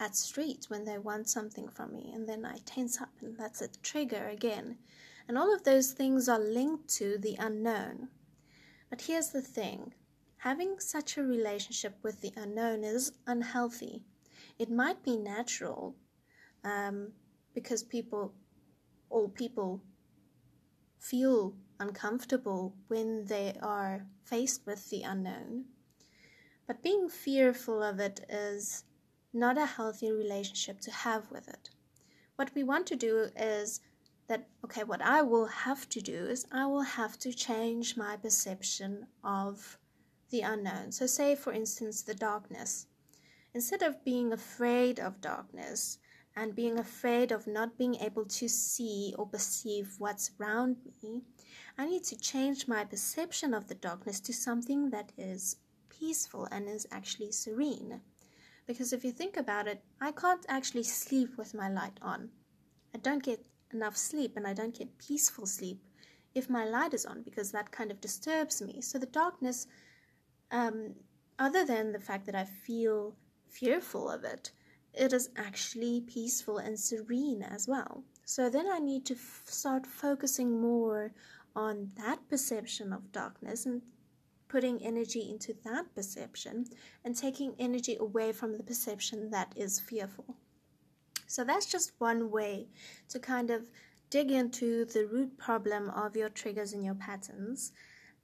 at 0.00 0.16
street 0.16 0.66
when 0.68 0.84
they 0.84 0.98
want 0.98 1.28
something 1.28 1.68
from 1.68 1.92
me, 1.92 2.10
and 2.12 2.28
then 2.28 2.44
I 2.44 2.58
tense 2.64 3.00
up, 3.00 3.10
and 3.20 3.36
that's 3.38 3.62
a 3.62 3.68
trigger 3.82 4.26
again. 4.28 4.78
And 5.28 5.38
all 5.38 5.54
of 5.54 5.64
those 5.64 5.92
things 5.92 6.28
are 6.28 6.38
linked 6.38 6.88
to 6.96 7.16
the 7.18 7.36
unknown. 7.38 8.08
But 8.90 9.02
here's 9.02 9.30
the 9.30 9.42
thing 9.42 9.94
having 10.38 10.78
such 10.78 11.16
a 11.16 11.22
relationship 11.22 11.96
with 12.02 12.20
the 12.20 12.32
unknown 12.36 12.84
is 12.84 13.12
unhealthy 13.26 14.04
it 14.58 14.70
might 14.70 15.02
be 15.02 15.16
natural 15.16 15.96
um, 16.64 17.12
because 17.54 17.82
people, 17.82 18.34
all 19.10 19.28
people, 19.28 19.82
feel 20.98 21.54
uncomfortable 21.78 22.74
when 22.88 23.26
they 23.26 23.54
are 23.62 24.06
faced 24.24 24.66
with 24.66 24.88
the 24.90 25.02
unknown. 25.02 25.64
But 26.66 26.82
being 26.82 27.08
fearful 27.08 27.82
of 27.82 28.00
it 28.00 28.24
is 28.28 28.84
not 29.32 29.58
a 29.58 29.66
healthy 29.66 30.10
relationship 30.10 30.80
to 30.80 30.90
have 30.90 31.30
with 31.30 31.48
it. 31.48 31.70
What 32.36 32.54
we 32.54 32.62
want 32.62 32.86
to 32.86 32.96
do 32.96 33.28
is 33.36 33.80
that, 34.28 34.48
okay, 34.64 34.84
what 34.84 35.02
I 35.02 35.22
will 35.22 35.46
have 35.46 35.88
to 35.90 36.00
do 36.00 36.26
is 36.26 36.46
I 36.50 36.66
will 36.66 36.82
have 36.82 37.18
to 37.18 37.32
change 37.32 37.96
my 37.96 38.16
perception 38.16 39.06
of 39.22 39.78
the 40.30 40.40
unknown. 40.40 40.92
So, 40.92 41.06
say 41.06 41.34
for 41.34 41.52
instance, 41.52 42.02
the 42.02 42.14
darkness. 42.14 42.86
Instead 43.54 43.82
of 43.82 44.04
being 44.04 44.32
afraid 44.32 44.98
of 44.98 45.20
darkness 45.20 45.98
and 46.34 46.56
being 46.56 46.76
afraid 46.76 47.30
of 47.30 47.46
not 47.46 47.78
being 47.78 47.94
able 47.96 48.24
to 48.24 48.48
see 48.48 49.14
or 49.16 49.26
perceive 49.26 49.94
what's 49.98 50.32
around 50.40 50.76
me, 51.02 51.22
I 51.78 51.86
need 51.86 52.02
to 52.04 52.16
change 52.16 52.66
my 52.66 52.84
perception 52.84 53.54
of 53.54 53.68
the 53.68 53.76
darkness 53.76 54.18
to 54.20 54.32
something 54.32 54.90
that 54.90 55.12
is 55.16 55.56
peaceful 55.88 56.48
and 56.50 56.68
is 56.68 56.86
actually 56.90 57.30
serene. 57.30 58.00
Because 58.66 58.92
if 58.92 59.04
you 59.04 59.12
think 59.12 59.36
about 59.36 59.68
it, 59.68 59.84
I 60.00 60.10
can't 60.10 60.44
actually 60.48 60.82
sleep 60.82 61.38
with 61.38 61.54
my 61.54 61.68
light 61.68 61.98
on. 62.02 62.30
I 62.92 62.98
don't 62.98 63.22
get 63.22 63.46
enough 63.72 63.96
sleep 63.96 64.36
and 64.36 64.48
I 64.48 64.52
don't 64.52 64.76
get 64.76 64.98
peaceful 64.98 65.46
sleep 65.46 65.80
if 66.34 66.50
my 66.50 66.64
light 66.64 66.92
is 66.92 67.06
on 67.06 67.22
because 67.22 67.52
that 67.52 67.70
kind 67.70 67.92
of 67.92 68.00
disturbs 68.00 68.60
me. 68.60 68.80
So 68.80 68.98
the 68.98 69.06
darkness, 69.06 69.68
um, 70.50 70.94
other 71.38 71.64
than 71.64 71.92
the 71.92 72.00
fact 72.00 72.26
that 72.26 72.34
I 72.34 72.44
feel 72.44 73.14
fearful 73.54 74.10
of 74.10 74.24
it, 74.24 74.50
it 74.92 75.12
is 75.12 75.30
actually 75.36 76.00
peaceful 76.00 76.58
and 76.58 76.78
serene 76.78 77.42
as 77.42 77.66
well. 77.66 78.04
So 78.24 78.48
then 78.48 78.66
I 78.70 78.78
need 78.78 79.04
to 79.06 79.14
f- 79.14 79.42
start 79.46 79.86
focusing 79.86 80.60
more 80.60 81.12
on 81.54 81.90
that 81.96 82.28
perception 82.28 82.92
of 82.92 83.12
darkness 83.12 83.66
and 83.66 83.82
putting 84.48 84.84
energy 84.84 85.28
into 85.30 85.54
that 85.64 85.94
perception 85.94 86.66
and 87.04 87.16
taking 87.16 87.54
energy 87.58 87.96
away 87.98 88.32
from 88.32 88.56
the 88.56 88.62
perception 88.62 89.30
that 89.30 89.52
is 89.56 89.80
fearful. 89.80 90.36
So 91.26 91.44
that's 91.44 91.66
just 91.66 91.92
one 91.98 92.30
way 92.30 92.68
to 93.08 93.18
kind 93.18 93.50
of 93.50 93.68
dig 94.10 94.30
into 94.30 94.84
the 94.84 95.06
root 95.06 95.36
problem 95.38 95.90
of 95.90 96.16
your 96.16 96.28
triggers 96.28 96.72
and 96.72 96.84
your 96.84 96.94
patterns 96.94 97.72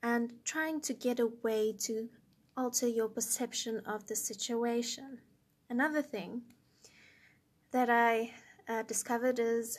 and 0.03 0.33
trying 0.45 0.81
to 0.83 0.95
get 0.95 1.21
a 1.21 1.33
way 1.43 1.75
to 1.81 2.09
alter 2.61 2.87
your 2.87 3.09
perception 3.09 3.81
of 3.87 4.07
the 4.07 4.14
situation. 4.14 5.19
Another 5.71 6.02
thing 6.02 6.43
that 7.71 7.88
I 7.88 8.33
uh, 8.69 8.83
discovered 8.83 9.38
is 9.38 9.79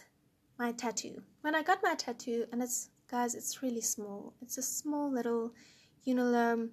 my 0.57 0.71
tattoo. 0.71 1.21
When 1.41 1.53
I 1.53 1.61
got 1.61 1.83
my 1.83 1.93
tattoo, 1.93 2.45
and 2.51 2.63
it's 2.63 2.89
guys, 3.07 3.35
it's 3.35 3.61
really 3.61 3.81
small. 3.81 4.33
It's 4.41 4.57
a 4.57 4.63
small 4.63 5.11
little 5.11 5.53
unalome. 6.07 6.69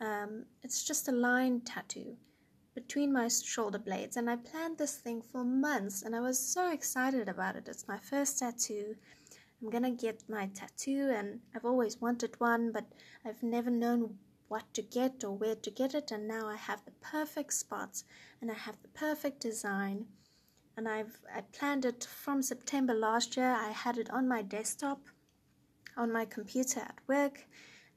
Um, 0.00 0.44
it's 0.62 0.84
just 0.84 1.08
a 1.08 1.12
line 1.12 1.62
tattoo 1.62 2.16
between 2.76 3.12
my 3.12 3.26
shoulder 3.26 3.78
blades, 3.78 4.16
and 4.16 4.30
I 4.30 4.36
planned 4.36 4.78
this 4.78 4.96
thing 4.98 5.20
for 5.20 5.42
months, 5.42 6.02
and 6.02 6.14
I 6.14 6.20
was 6.20 6.38
so 6.38 6.70
excited 6.70 7.28
about 7.28 7.56
it. 7.56 7.66
It's 7.66 7.88
my 7.88 7.98
first 7.98 8.38
tattoo. 8.38 8.94
I'm 9.60 9.70
gonna 9.70 9.90
get 9.90 10.28
my 10.28 10.46
tattoo, 10.54 11.10
and 11.12 11.40
I've 11.56 11.64
always 11.64 12.00
wanted 12.00 12.38
one, 12.38 12.70
but 12.70 12.84
I've 13.24 13.42
never 13.42 13.70
known 13.70 14.18
what 14.48 14.72
to 14.74 14.82
get 14.82 15.24
or 15.24 15.32
where 15.36 15.54
to 15.54 15.70
get 15.70 15.94
it, 15.94 16.10
and 16.10 16.28
now 16.28 16.48
I 16.48 16.56
have 16.56 16.84
the 16.84 16.92
perfect 17.00 17.52
spots 17.54 18.04
and 18.40 18.50
I 18.50 18.54
have 18.54 18.80
the 18.82 18.88
perfect 18.88 19.40
design. 19.40 20.06
And 20.76 20.88
I've 20.88 21.20
I 21.34 21.40
planned 21.40 21.84
it 21.84 22.04
from 22.04 22.42
September 22.42 22.94
last 22.94 23.36
year. 23.36 23.50
I 23.52 23.70
had 23.70 23.96
it 23.96 24.10
on 24.10 24.28
my 24.28 24.42
desktop 24.42 25.00
on 25.96 26.12
my 26.12 26.24
computer 26.24 26.80
at 26.80 26.98
work 27.06 27.46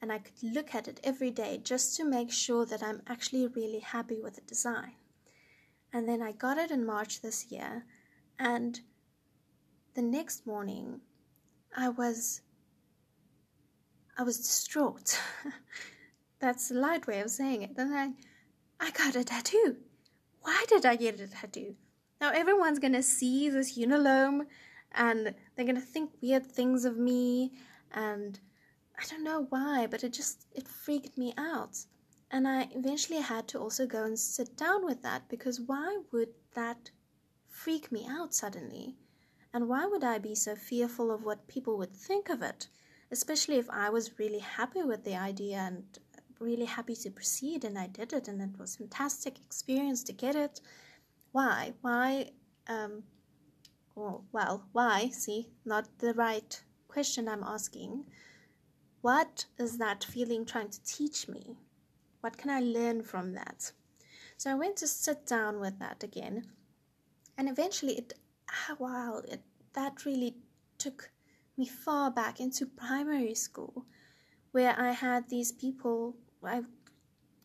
and 0.01 0.12
I 0.12 0.20
could 0.20 0.44
look 0.44 0.75
at 0.75 0.88
it 0.88 1.00
every 1.04 1.32
day 1.32 1.60
just 1.63 1.96
to 1.96 2.06
make 2.06 2.32
sure 2.32 2.66
that 2.66 2.84
I'm 2.84 3.01
actually 3.08 3.48
really 3.48 3.80
happy 3.80 4.20
with 4.22 4.36
the 4.36 4.42
design. 4.42 4.94
And 5.92 6.08
then 6.08 6.22
I 6.22 6.32
got 6.32 6.58
it 6.58 6.70
in 6.70 6.86
March 6.86 7.22
this 7.22 7.50
year, 7.50 7.86
and 8.38 8.80
the 9.96 10.01
next 10.01 10.46
morning 10.46 11.01
I 11.75 11.89
was 11.89 12.42
I 14.18 14.24
was 14.24 14.38
distraught. 14.38 15.20
That's 16.39 16.70
the 16.70 16.75
light 16.75 17.08
way 17.08 17.20
of 17.20 17.32
saying 17.32 17.63
it. 17.63 17.72
I 17.77 18.13
I 18.79 18.91
got 18.91 19.15
a 19.15 19.24
tattoo. 19.24 19.77
Why 20.41 20.65
did 20.67 20.86
I 20.86 20.96
get 20.96 21.20
a 21.20 21.27
tattoo? 21.27 21.75
Now 22.22 22.32
everyone's 22.32 22.79
gonna 22.79 23.03
see 23.03 23.50
this 23.50 23.77
unalome 23.77 24.46
and 24.91 25.34
they're 25.56 25.65
gonna 25.65 25.82
think 25.82 26.12
weird 26.22 26.46
things 26.46 26.86
of 26.86 26.98
me 26.98 27.53
and 27.91 28.39
I 29.00 29.06
don't 29.06 29.24
know 29.24 29.46
why, 29.50 29.88
but 29.88 30.03
it 30.03 30.13
just 30.13 30.46
it 30.53 30.67
freaked 30.67 31.17
me 31.17 31.34
out. 31.38 31.86
And 32.29 32.48
I 32.48 32.67
eventually 32.72 33.22
had 33.22 33.48
to 33.50 33.60
also 33.60 33.88
go 33.88 34.03
and 34.03 34.20
sit 34.20 34.58
down 34.58 34.86
with 34.86 35.01
that 35.03 35.29
because 35.29 35.62
why 35.62 36.01
would 36.12 36.29
that 36.53 36.91
freak 37.48 37.91
me 37.91 38.06
out 38.08 38.34
suddenly? 38.34 38.96
And 39.53 39.70
why 39.70 39.86
would 39.86 40.03
I 40.03 40.17
be 40.17 40.36
so 40.36 40.56
fearful 40.56 41.12
of 41.12 41.24
what 41.24 41.48
people 41.48 41.77
would 41.77 41.96
think 41.96 42.29
of 42.29 42.41
it? 42.41 42.67
Especially 43.12 43.56
if 43.56 43.70
I 43.70 43.89
was 43.89 44.20
really 44.20 44.39
happy 44.39 44.84
with 44.84 45.03
the 45.03 45.15
idea 45.15 45.58
and 45.58 45.86
really 46.39 46.65
happy 46.65 46.96
to 46.96 47.10
proceed 47.10 47.63
and 47.63 47.77
I 47.77 47.88
did 47.88 48.13
it 48.13 48.27
and 48.27 48.41
it 48.41 48.60
was 48.60 48.75
fantastic 48.75 49.39
experience 49.39 50.03
to 50.06 50.13
get 50.13 50.36
it. 50.36 50.62
Why? 51.32 51.74
Why 51.82 52.32
um 52.67 53.03
oh, 53.96 54.22
well, 54.32 54.65
why? 54.72 55.10
See, 55.10 55.50
not 55.65 56.00
the 56.00 56.13
right 56.13 56.62
question 56.88 57.27
I'm 57.27 57.44
asking 57.44 58.06
what 59.01 59.46
is 59.58 59.77
that 59.77 60.03
feeling 60.03 60.46
trying 60.46 60.70
to 60.70 60.84
teach 60.84 61.27
me? 61.27 61.56
What 62.22 62.38
can 62.38 62.50
I 62.50 62.60
learn 62.60 63.03
from 63.03 63.34
that? 63.34 63.72
So 64.38 64.51
I 64.51 64.56
went 64.56 64.75
to 64.77 64.88
sit 64.88 65.25
down 65.25 65.60
with 65.60 65.79
that 65.79 66.03
again, 66.03 66.48
and 67.38 67.48
eventually 67.48 67.98
it, 67.98 68.13
ah, 68.50 68.75
wow, 68.77 69.22
it, 69.27 69.41
that 69.74 70.06
really 70.06 70.36
took 70.77 71.12
me 71.58 71.65
far 71.65 72.12
back 72.12 72.39
into 72.39 72.65
primary 72.65 73.34
school, 73.34 73.86
where 74.52 74.76
I 74.80 74.91
had 74.91 75.30
these 75.30 75.52
people, 75.52 76.15
I 76.47 76.62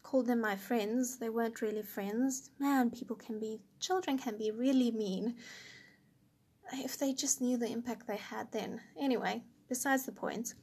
called 0.03 0.27
them 0.27 0.41
my 0.41 0.57
friends, 0.57 1.19
they 1.19 1.29
weren't 1.29 1.63
really 1.63 1.83
friends. 1.83 2.51
Man, 2.59 2.91
people 2.91 3.17
can 3.17 3.39
be, 3.39 3.61
children 3.81 4.19
can 4.19 4.37
be 4.37 4.51
really 4.51 4.91
mean 4.91 5.37
if 6.73 6.99
they 6.99 7.13
just 7.13 7.41
knew 7.41 7.57
the 7.57 7.71
impact 7.71 8.07
they 8.07 8.17
had 8.17 8.51
then. 8.53 8.81
Anyway, 8.99 9.43
besides 9.69 10.05
the 10.05 10.13
point. 10.13 10.55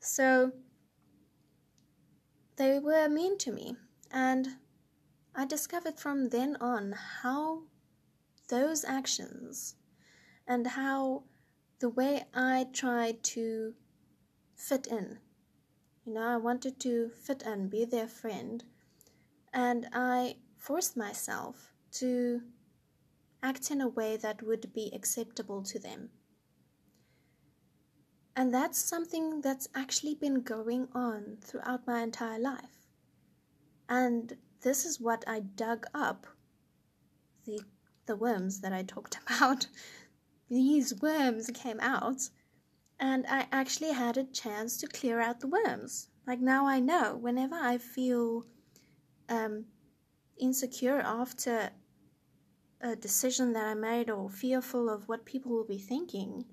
So 0.00 0.52
they 2.56 2.78
were 2.78 3.08
mean 3.08 3.38
to 3.38 3.52
me, 3.52 3.76
and 4.10 4.48
I 5.34 5.44
discovered 5.44 5.98
from 5.98 6.28
then 6.30 6.56
on 6.60 6.94
how 7.22 7.64
those 8.48 8.84
actions 8.84 9.74
and 10.46 10.66
how 10.66 11.24
the 11.80 11.90
way 11.90 12.24
I 12.34 12.66
tried 12.72 13.22
to 13.24 13.74
fit 14.54 14.86
in. 14.86 15.18
You 16.06 16.12
know, 16.12 16.22
I 16.22 16.36
wanted 16.36 16.78
to 16.80 17.10
fit 17.10 17.42
in, 17.42 17.68
be 17.68 17.84
their 17.84 18.06
friend, 18.06 18.62
and 19.52 19.88
I 19.92 20.36
forced 20.56 20.96
myself 20.96 21.72
to 21.94 22.42
act 23.42 23.72
in 23.72 23.80
a 23.80 23.88
way 23.88 24.16
that 24.16 24.40
would 24.40 24.72
be 24.72 24.92
acceptable 24.94 25.62
to 25.64 25.80
them. 25.80 26.10
And 28.36 28.54
that's 28.54 28.78
something 28.78 29.40
that's 29.40 29.66
actually 29.74 30.14
been 30.14 30.42
going 30.42 30.86
on 30.94 31.38
throughout 31.42 31.88
my 31.88 32.02
entire 32.02 32.38
life. 32.38 32.86
And 33.88 34.36
this 34.60 34.84
is 34.84 35.00
what 35.00 35.24
I 35.26 35.40
dug 35.40 35.86
up 35.92 36.26
the, 37.46 37.60
the 38.06 38.14
worms 38.14 38.60
that 38.60 38.72
I 38.72 38.84
talked 38.84 39.18
about. 39.26 39.66
These 40.48 41.00
worms 41.00 41.50
came 41.52 41.80
out, 41.80 42.28
and 42.98 43.26
I 43.28 43.46
actually 43.52 43.92
had 43.92 44.16
a 44.16 44.24
chance 44.24 44.76
to 44.78 44.86
clear 44.86 45.20
out 45.20 45.40
the 45.40 45.48
worms. 45.48 46.08
Like 46.26 46.40
now 46.40 46.66
I 46.66 46.80
know 46.80 47.16
whenever 47.16 47.54
I 47.54 47.78
feel 47.78 48.46
um, 49.28 49.66
insecure 50.38 51.00
after 51.00 51.70
a 52.80 52.96
decision 52.96 53.52
that 53.52 53.66
I 53.66 53.74
made 53.74 54.10
or 54.10 54.28
fearful 54.28 54.88
of 54.88 55.08
what 55.08 55.24
people 55.24 55.52
will 55.52 55.66
be 55.66 55.78
thinking, 55.78 56.44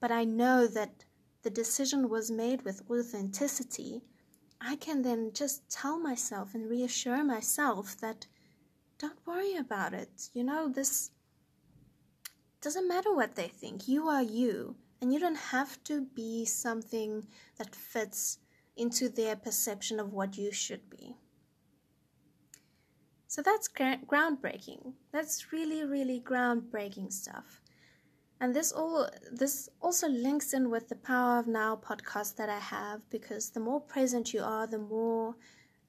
but 0.00 0.10
I 0.10 0.24
know 0.24 0.66
that 0.66 1.04
the 1.42 1.50
decision 1.50 2.08
was 2.08 2.30
made 2.30 2.62
with 2.62 2.88
authenticity, 2.90 4.02
I 4.60 4.76
can 4.76 5.02
then 5.02 5.32
just 5.34 5.68
tell 5.68 5.98
myself 5.98 6.54
and 6.54 6.70
reassure 6.70 7.24
myself 7.24 7.96
that 8.00 8.26
don't 8.98 9.26
worry 9.26 9.56
about 9.56 9.92
it. 9.92 10.30
You 10.32 10.44
know, 10.44 10.68
this 10.68 11.10
doesn't 12.60 12.86
matter 12.86 13.12
what 13.12 13.34
they 13.34 13.48
think. 13.48 13.88
You 13.88 14.08
are 14.08 14.22
you, 14.22 14.76
and 15.02 15.12
you 15.12 15.18
don't 15.18 15.50
have 15.50 15.82
to 15.82 16.06
be 16.14 16.44
something 16.44 17.26
that 17.58 17.74
fits 17.74 18.38
into 18.76 19.08
their 19.08 19.34
perception 19.34 19.98
of 19.98 20.12
what 20.12 20.38
you 20.38 20.52
should 20.52 20.88
be. 20.88 21.16
So 23.26 23.42
that's 23.42 23.68
groundbreaking. 23.68 24.92
That's 25.12 25.52
really, 25.52 25.84
really 25.84 26.20
groundbreaking 26.20 27.12
stuff. 27.12 27.60
And 28.40 28.54
this 28.54 28.70
all 28.70 29.08
this 29.30 29.68
also 29.80 30.08
links 30.08 30.52
in 30.52 30.70
with 30.70 30.88
the 30.88 30.96
Power 30.96 31.38
of 31.38 31.48
Now 31.48 31.76
podcast 31.76 32.36
that 32.36 32.48
I 32.48 32.58
have 32.58 33.00
because 33.10 33.50
the 33.50 33.60
more 33.60 33.80
present 33.80 34.32
you 34.32 34.42
are, 34.42 34.66
the 34.68 34.78
more 34.78 35.34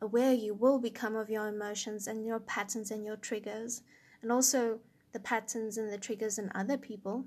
aware 0.01 0.33
you 0.33 0.55
will 0.55 0.79
become 0.79 1.15
of 1.15 1.29
your 1.29 1.47
emotions 1.47 2.07
and 2.07 2.25
your 2.25 2.39
patterns 2.39 2.89
and 2.89 3.05
your 3.05 3.17
triggers, 3.17 3.83
and 4.23 4.31
also 4.31 4.79
the 5.11 5.19
patterns 5.19 5.77
and 5.77 5.91
the 5.91 5.97
triggers 5.97 6.39
in 6.39 6.51
other 6.55 6.77
people. 6.77 7.25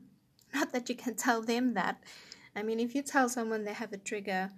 Not 0.55 0.73
that 0.73 0.89
you 0.89 0.95
can 0.95 1.15
tell 1.15 1.43
them 1.43 1.75
that. 1.75 2.03
I 2.55 2.63
mean, 2.63 2.81
if 2.81 2.95
you 2.95 3.03
tell 3.03 3.29
someone 3.29 3.65
they 3.65 3.73
have 3.73 3.93
a 3.93 3.99
trigger, 3.99 4.51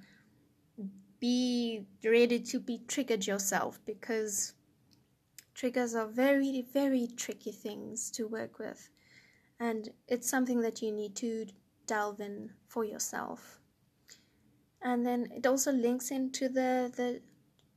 be 1.21 1.85
ready 2.05 2.39
to 2.39 2.61
be 2.61 2.81
triggered 2.87 3.27
yourself 3.27 3.81
because 3.85 4.55
Triggers 5.59 5.97
are 5.97 6.07
very, 6.07 6.65
very 6.73 7.09
tricky 7.17 7.51
things 7.51 8.13
to 8.13 8.29
work 8.29 8.61
with, 8.61 8.91
and 9.59 9.89
it's 10.07 10.31
something 10.31 10.61
that 10.61 10.83
you 10.83 10.93
need 10.93 11.17
to 11.17 11.47
delve 11.85 12.21
in 12.21 12.51
for 12.69 12.85
yourself. 12.85 13.59
And 14.81 15.05
then 15.05 15.33
it 15.35 15.49
also 15.49 15.73
links 15.73 16.13
into 16.13 16.49
the, 16.49 16.93
the 16.95 17.23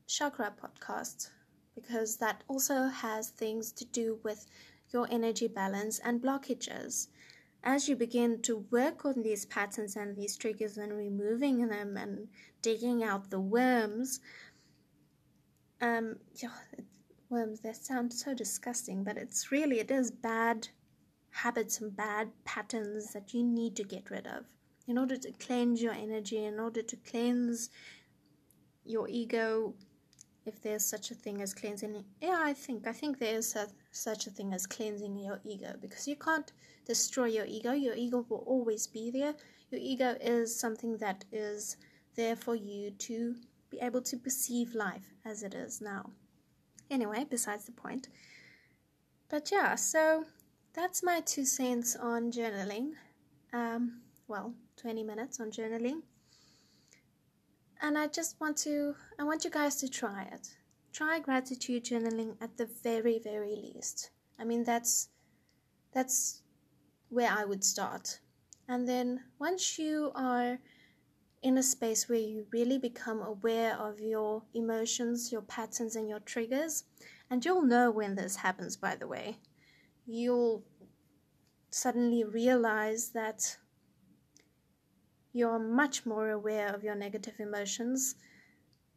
chakra 0.06 0.54
podcast 0.62 1.32
because 1.74 2.18
that 2.18 2.44
also 2.48 2.84
has 2.84 3.30
things 3.30 3.72
to 3.72 3.86
do 3.86 4.20
with 4.22 4.46
your 4.94 5.08
energy 5.10 5.48
balance 5.48 5.98
and 5.98 6.22
blockages. 6.22 7.08
As 7.64 7.88
you 7.88 7.96
begin 7.96 8.42
to 8.44 8.66
work 8.72 9.06
on 9.06 9.22
these 9.22 9.46
patterns 9.46 9.96
and 9.96 10.16
these 10.16 10.36
triggers 10.36 10.78
and 10.78 10.94
removing 10.94 11.68
them 11.68 11.96
and 11.96 12.28
digging 12.62 13.04
out 13.04 13.30
the 13.30 13.40
worms, 13.40 14.20
um, 15.80 16.18
yeah, 16.36 16.50
worms 17.32 17.62
they 17.62 17.74
sound 17.74 18.12
so 18.12 18.34
disgusting 18.34 19.04
but 19.04 19.18
it's 19.18 19.52
really 19.52 19.80
it 19.80 19.90
is 19.90 20.12
bad 20.12 20.68
habits 21.32 21.80
and 21.80 21.96
bad 21.96 22.30
patterns 22.44 23.14
that 23.14 23.34
you 23.34 23.42
need 23.42 23.76
to 23.76 23.84
get 23.84 24.12
rid 24.12 24.28
of 24.28 24.44
in 24.88 24.98
order 24.98 25.16
to 25.16 25.32
cleanse 25.34 25.82
your 25.82 25.94
energy 25.94 26.44
in 26.44 26.60
order 26.60 26.82
to 26.82 26.98
cleanse 26.98 27.70
your 28.84 29.08
ego. 29.08 29.74
If 30.46 30.62
there's 30.62 30.84
such 30.84 31.12
a 31.12 31.16
thing 31.16 31.42
as 31.42 31.54
cleansing 31.54 32.04
yeah 32.20 32.42
i 32.44 32.52
think 32.52 32.88
i 32.88 32.92
think 32.92 33.20
there 33.20 33.36
is 33.36 33.56
a, 33.56 33.68
such 33.92 34.26
a 34.26 34.30
thing 34.30 34.54
as 34.54 34.66
cleansing 34.66 35.18
your 35.18 35.40
ego 35.44 35.76
because 35.82 36.08
you 36.08 36.16
can't 36.16 36.52
destroy 36.86 37.26
your 37.26 37.46
ego. 37.46 37.74
Your 37.74 37.96
ego 37.96 38.26
will 38.30 38.44
always 38.48 38.88
be 38.88 39.12
there. 39.12 39.36
Your 39.70 39.82
ego 39.82 40.16
is 40.22 40.58
something 40.58 40.98
that 40.98 41.26
is 41.32 41.78
there 42.16 42.36
for 42.36 42.56
you 42.56 42.92
to 42.92 43.36
be 43.70 43.80
able 43.80 44.02
to 44.02 44.18
perceive 44.18 44.76
life 44.76 45.14
as 45.26 45.44
it 45.44 45.54
is 45.54 45.82
now. 45.82 46.10
Anyway 46.90 47.26
besides 47.30 47.66
the 47.66 47.72
point. 47.72 48.08
But 49.30 49.50
yeah 49.52 49.76
so 49.76 50.26
that's 50.74 51.04
my 51.04 51.22
two 51.22 51.46
cents 51.46 51.96
on 51.96 52.32
journaling. 52.32 52.92
Um, 53.54 54.02
well 54.28 54.54
20 54.78 55.04
minutes 55.04 55.40
on 55.40 55.52
journaling. 55.52 56.02
And 57.82 57.98
I 57.98 58.08
just 58.08 58.40
want 58.40 58.58
to 58.58 58.96
I 59.20 59.24
want 59.24 59.44
you 59.44 59.50
guys 59.50 59.76
to 59.78 59.90
try 59.90 60.24
it. 60.32 60.56
Try 60.94 61.20
gratitude 61.20 61.86
journaling 61.86 62.36
at 62.42 62.58
the 62.58 62.66
very 62.66 63.20
very 63.20 63.56
least. 63.56 64.12
I 64.40 64.44
mean 64.44 64.64
that's 64.64 65.10
that's 65.94 66.42
where 67.10 67.30
I 67.32 67.46
would 67.46 67.64
start. 67.64 68.20
And 68.68 68.88
then 68.88 69.22
once 69.40 69.78
you 69.78 70.12
are 70.16 70.60
in 71.42 71.58
a 71.58 71.64
space 71.64 72.08
where 72.08 72.20
you 72.20 72.46
really 72.52 72.78
become 72.78 73.22
aware 73.22 73.76
of 73.76 74.00
your 74.00 74.44
emotions, 74.54 75.32
your 75.32 75.42
patterns 75.42 75.96
and 75.96 76.08
your 76.08 76.20
triggers, 76.20 76.84
and 77.30 77.44
you'll 77.44 77.64
know 77.64 77.90
when 77.90 78.16
this 78.16 78.38
happens 78.38 78.78
by 78.78 78.96
the 78.96 79.08
way. 79.08 79.38
You'll 80.06 80.64
suddenly 81.70 82.24
realize 82.24 83.10
that 83.10 83.58
you're 85.34 85.60
much 85.60 86.06
more 86.06 86.30
aware 86.30 86.68
of 86.74 86.84
your 86.84 86.96
negative 86.96 87.40
emotions, 87.40 88.16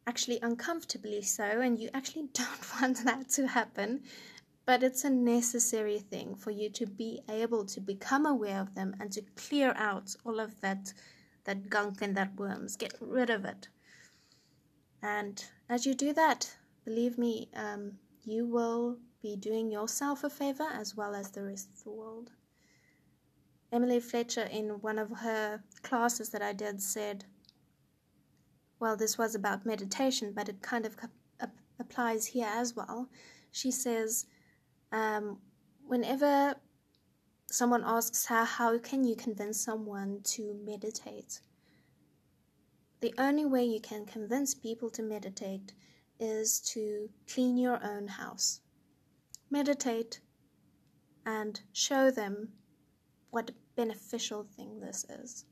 actually 0.07 0.39
uncomfortably 0.41 1.21
so, 1.21 1.61
and 1.61 1.79
you 1.79 1.89
actually 1.93 2.27
don't 2.33 2.81
want 2.81 3.03
that 3.05 3.29
to 3.29 3.47
happen. 3.47 4.03
But 4.65 4.81
it's 4.81 5.03
a 5.03 5.09
necessary 5.09 5.99
thing 5.99 6.35
for 6.35 6.49
you 6.49 6.69
to 6.71 6.87
be 6.87 7.21
able 7.29 7.65
to 7.65 7.79
become 7.79 8.25
aware 8.25 8.59
of 8.59 8.73
them 8.73 8.95
and 8.99 9.11
to 9.11 9.21
clear 9.35 9.73
out 9.77 10.15
all 10.25 10.39
of 10.39 10.59
that 10.61 10.91
that 11.43 11.69
gunk 11.69 12.01
and 12.01 12.17
that 12.17 12.35
worms. 12.35 12.75
Get 12.75 12.93
rid 12.99 13.29
of 13.29 13.45
it. 13.45 13.67
And 15.03 15.45
as 15.69 15.85
you 15.85 15.93
do 15.93 16.13
that, 16.13 16.55
believe 16.83 17.19
me, 17.19 17.49
um, 17.55 17.99
you 18.23 18.47
will 18.47 18.97
be 19.21 19.35
doing 19.35 19.71
yourself 19.71 20.23
a 20.23 20.29
favor 20.29 20.67
as 20.73 20.95
well 20.95 21.13
as 21.13 21.29
the 21.29 21.43
rest 21.43 21.69
of 21.69 21.83
the 21.83 21.91
world. 21.91 22.31
Emily 23.71 23.99
Fletcher, 23.99 24.47
in 24.51 24.81
one 24.81 24.97
of 24.97 25.09
her 25.11 25.61
classes 25.83 26.29
that 26.29 26.41
I 26.41 26.53
did, 26.53 26.81
said, 26.81 27.25
well, 28.79 28.97
this 28.97 29.17
was 29.17 29.35
about 29.35 29.65
meditation, 29.65 30.33
but 30.33 30.49
it 30.49 30.61
kind 30.61 30.85
of 30.85 30.95
applies 31.79 32.25
here 32.25 32.49
as 32.49 32.75
well. 32.75 33.09
She 33.51 33.71
says, 33.71 34.25
um, 34.91 35.39
whenever 35.85 36.55
someone 37.49 37.83
asks 37.85 38.25
her, 38.27 38.43
how 38.43 38.77
can 38.79 39.03
you 39.03 39.15
convince 39.15 39.59
someone 39.59 40.21
to 40.23 40.55
meditate? 40.65 41.39
The 43.01 43.13
only 43.17 43.45
way 43.45 43.63
you 43.65 43.79
can 43.79 44.05
convince 44.05 44.53
people 44.53 44.89
to 44.91 45.03
meditate 45.03 45.73
is 46.19 46.59
to 46.61 47.09
clean 47.31 47.57
your 47.57 47.79
own 47.83 48.07
house. 48.07 48.61
Meditate 49.49 50.21
and 51.25 51.61
show 51.71 52.09
them 52.09 52.49
what 53.31 53.49
a 53.49 53.53
beneficial 53.75 54.43
thing 54.43 54.79
this 54.79 55.05
is. 55.09 55.45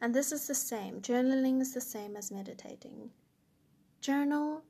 And 0.00 0.14
this 0.14 0.32
is 0.32 0.46
the 0.46 0.54
same. 0.54 1.00
Journaling 1.00 1.60
is 1.60 1.74
the 1.74 1.80
same 1.80 2.16
as 2.16 2.30
meditating. 2.30 3.10
Journal, 4.00 4.62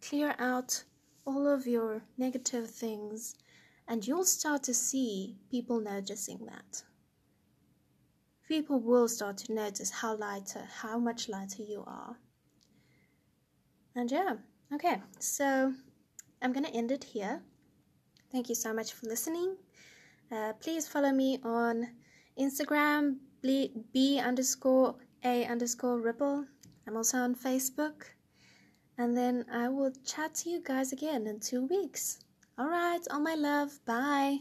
clear 0.00 0.34
out 0.38 0.84
all 1.26 1.46
of 1.46 1.66
your 1.66 2.02
negative 2.16 2.70
things, 2.70 3.34
and 3.86 4.06
you'll 4.06 4.24
start 4.24 4.62
to 4.64 4.74
see 4.74 5.36
people 5.50 5.80
noticing 5.80 6.46
that. 6.46 6.82
People 8.48 8.80
will 8.80 9.08
start 9.08 9.38
to 9.38 9.54
notice 9.54 9.90
how 9.90 10.16
lighter, 10.16 10.66
how 10.80 10.98
much 10.98 11.28
lighter 11.28 11.62
you 11.62 11.84
are. 11.86 12.16
And 13.94 14.10
yeah, 14.10 14.34
okay, 14.72 15.00
so 15.18 15.72
I'm 16.42 16.52
going 16.52 16.64
to 16.64 16.74
end 16.74 16.90
it 16.90 17.04
here. 17.04 17.42
Thank 18.32 18.48
you 18.48 18.54
so 18.54 18.74
much 18.74 18.92
for 18.92 19.06
listening. 19.06 19.56
Uh, 20.32 20.52
please 20.54 20.88
follow 20.88 21.12
me 21.12 21.38
on 21.44 21.88
Instagram, 22.38 23.16
B 23.44 24.18
underscore 24.24 24.96
A 25.22 25.44
underscore 25.44 26.00
ripple. 26.00 26.46
I'm 26.86 26.96
also 26.96 27.18
on 27.18 27.34
Facebook. 27.34 28.04
And 28.96 29.16
then 29.16 29.44
I 29.52 29.68
will 29.68 29.92
chat 30.06 30.34
to 30.36 30.50
you 30.50 30.62
guys 30.62 30.92
again 30.92 31.26
in 31.26 31.40
two 31.40 31.66
weeks. 31.66 32.20
All 32.56 32.68
right, 32.68 33.00
all 33.10 33.20
my 33.20 33.34
love. 33.34 33.80
Bye. 33.84 34.38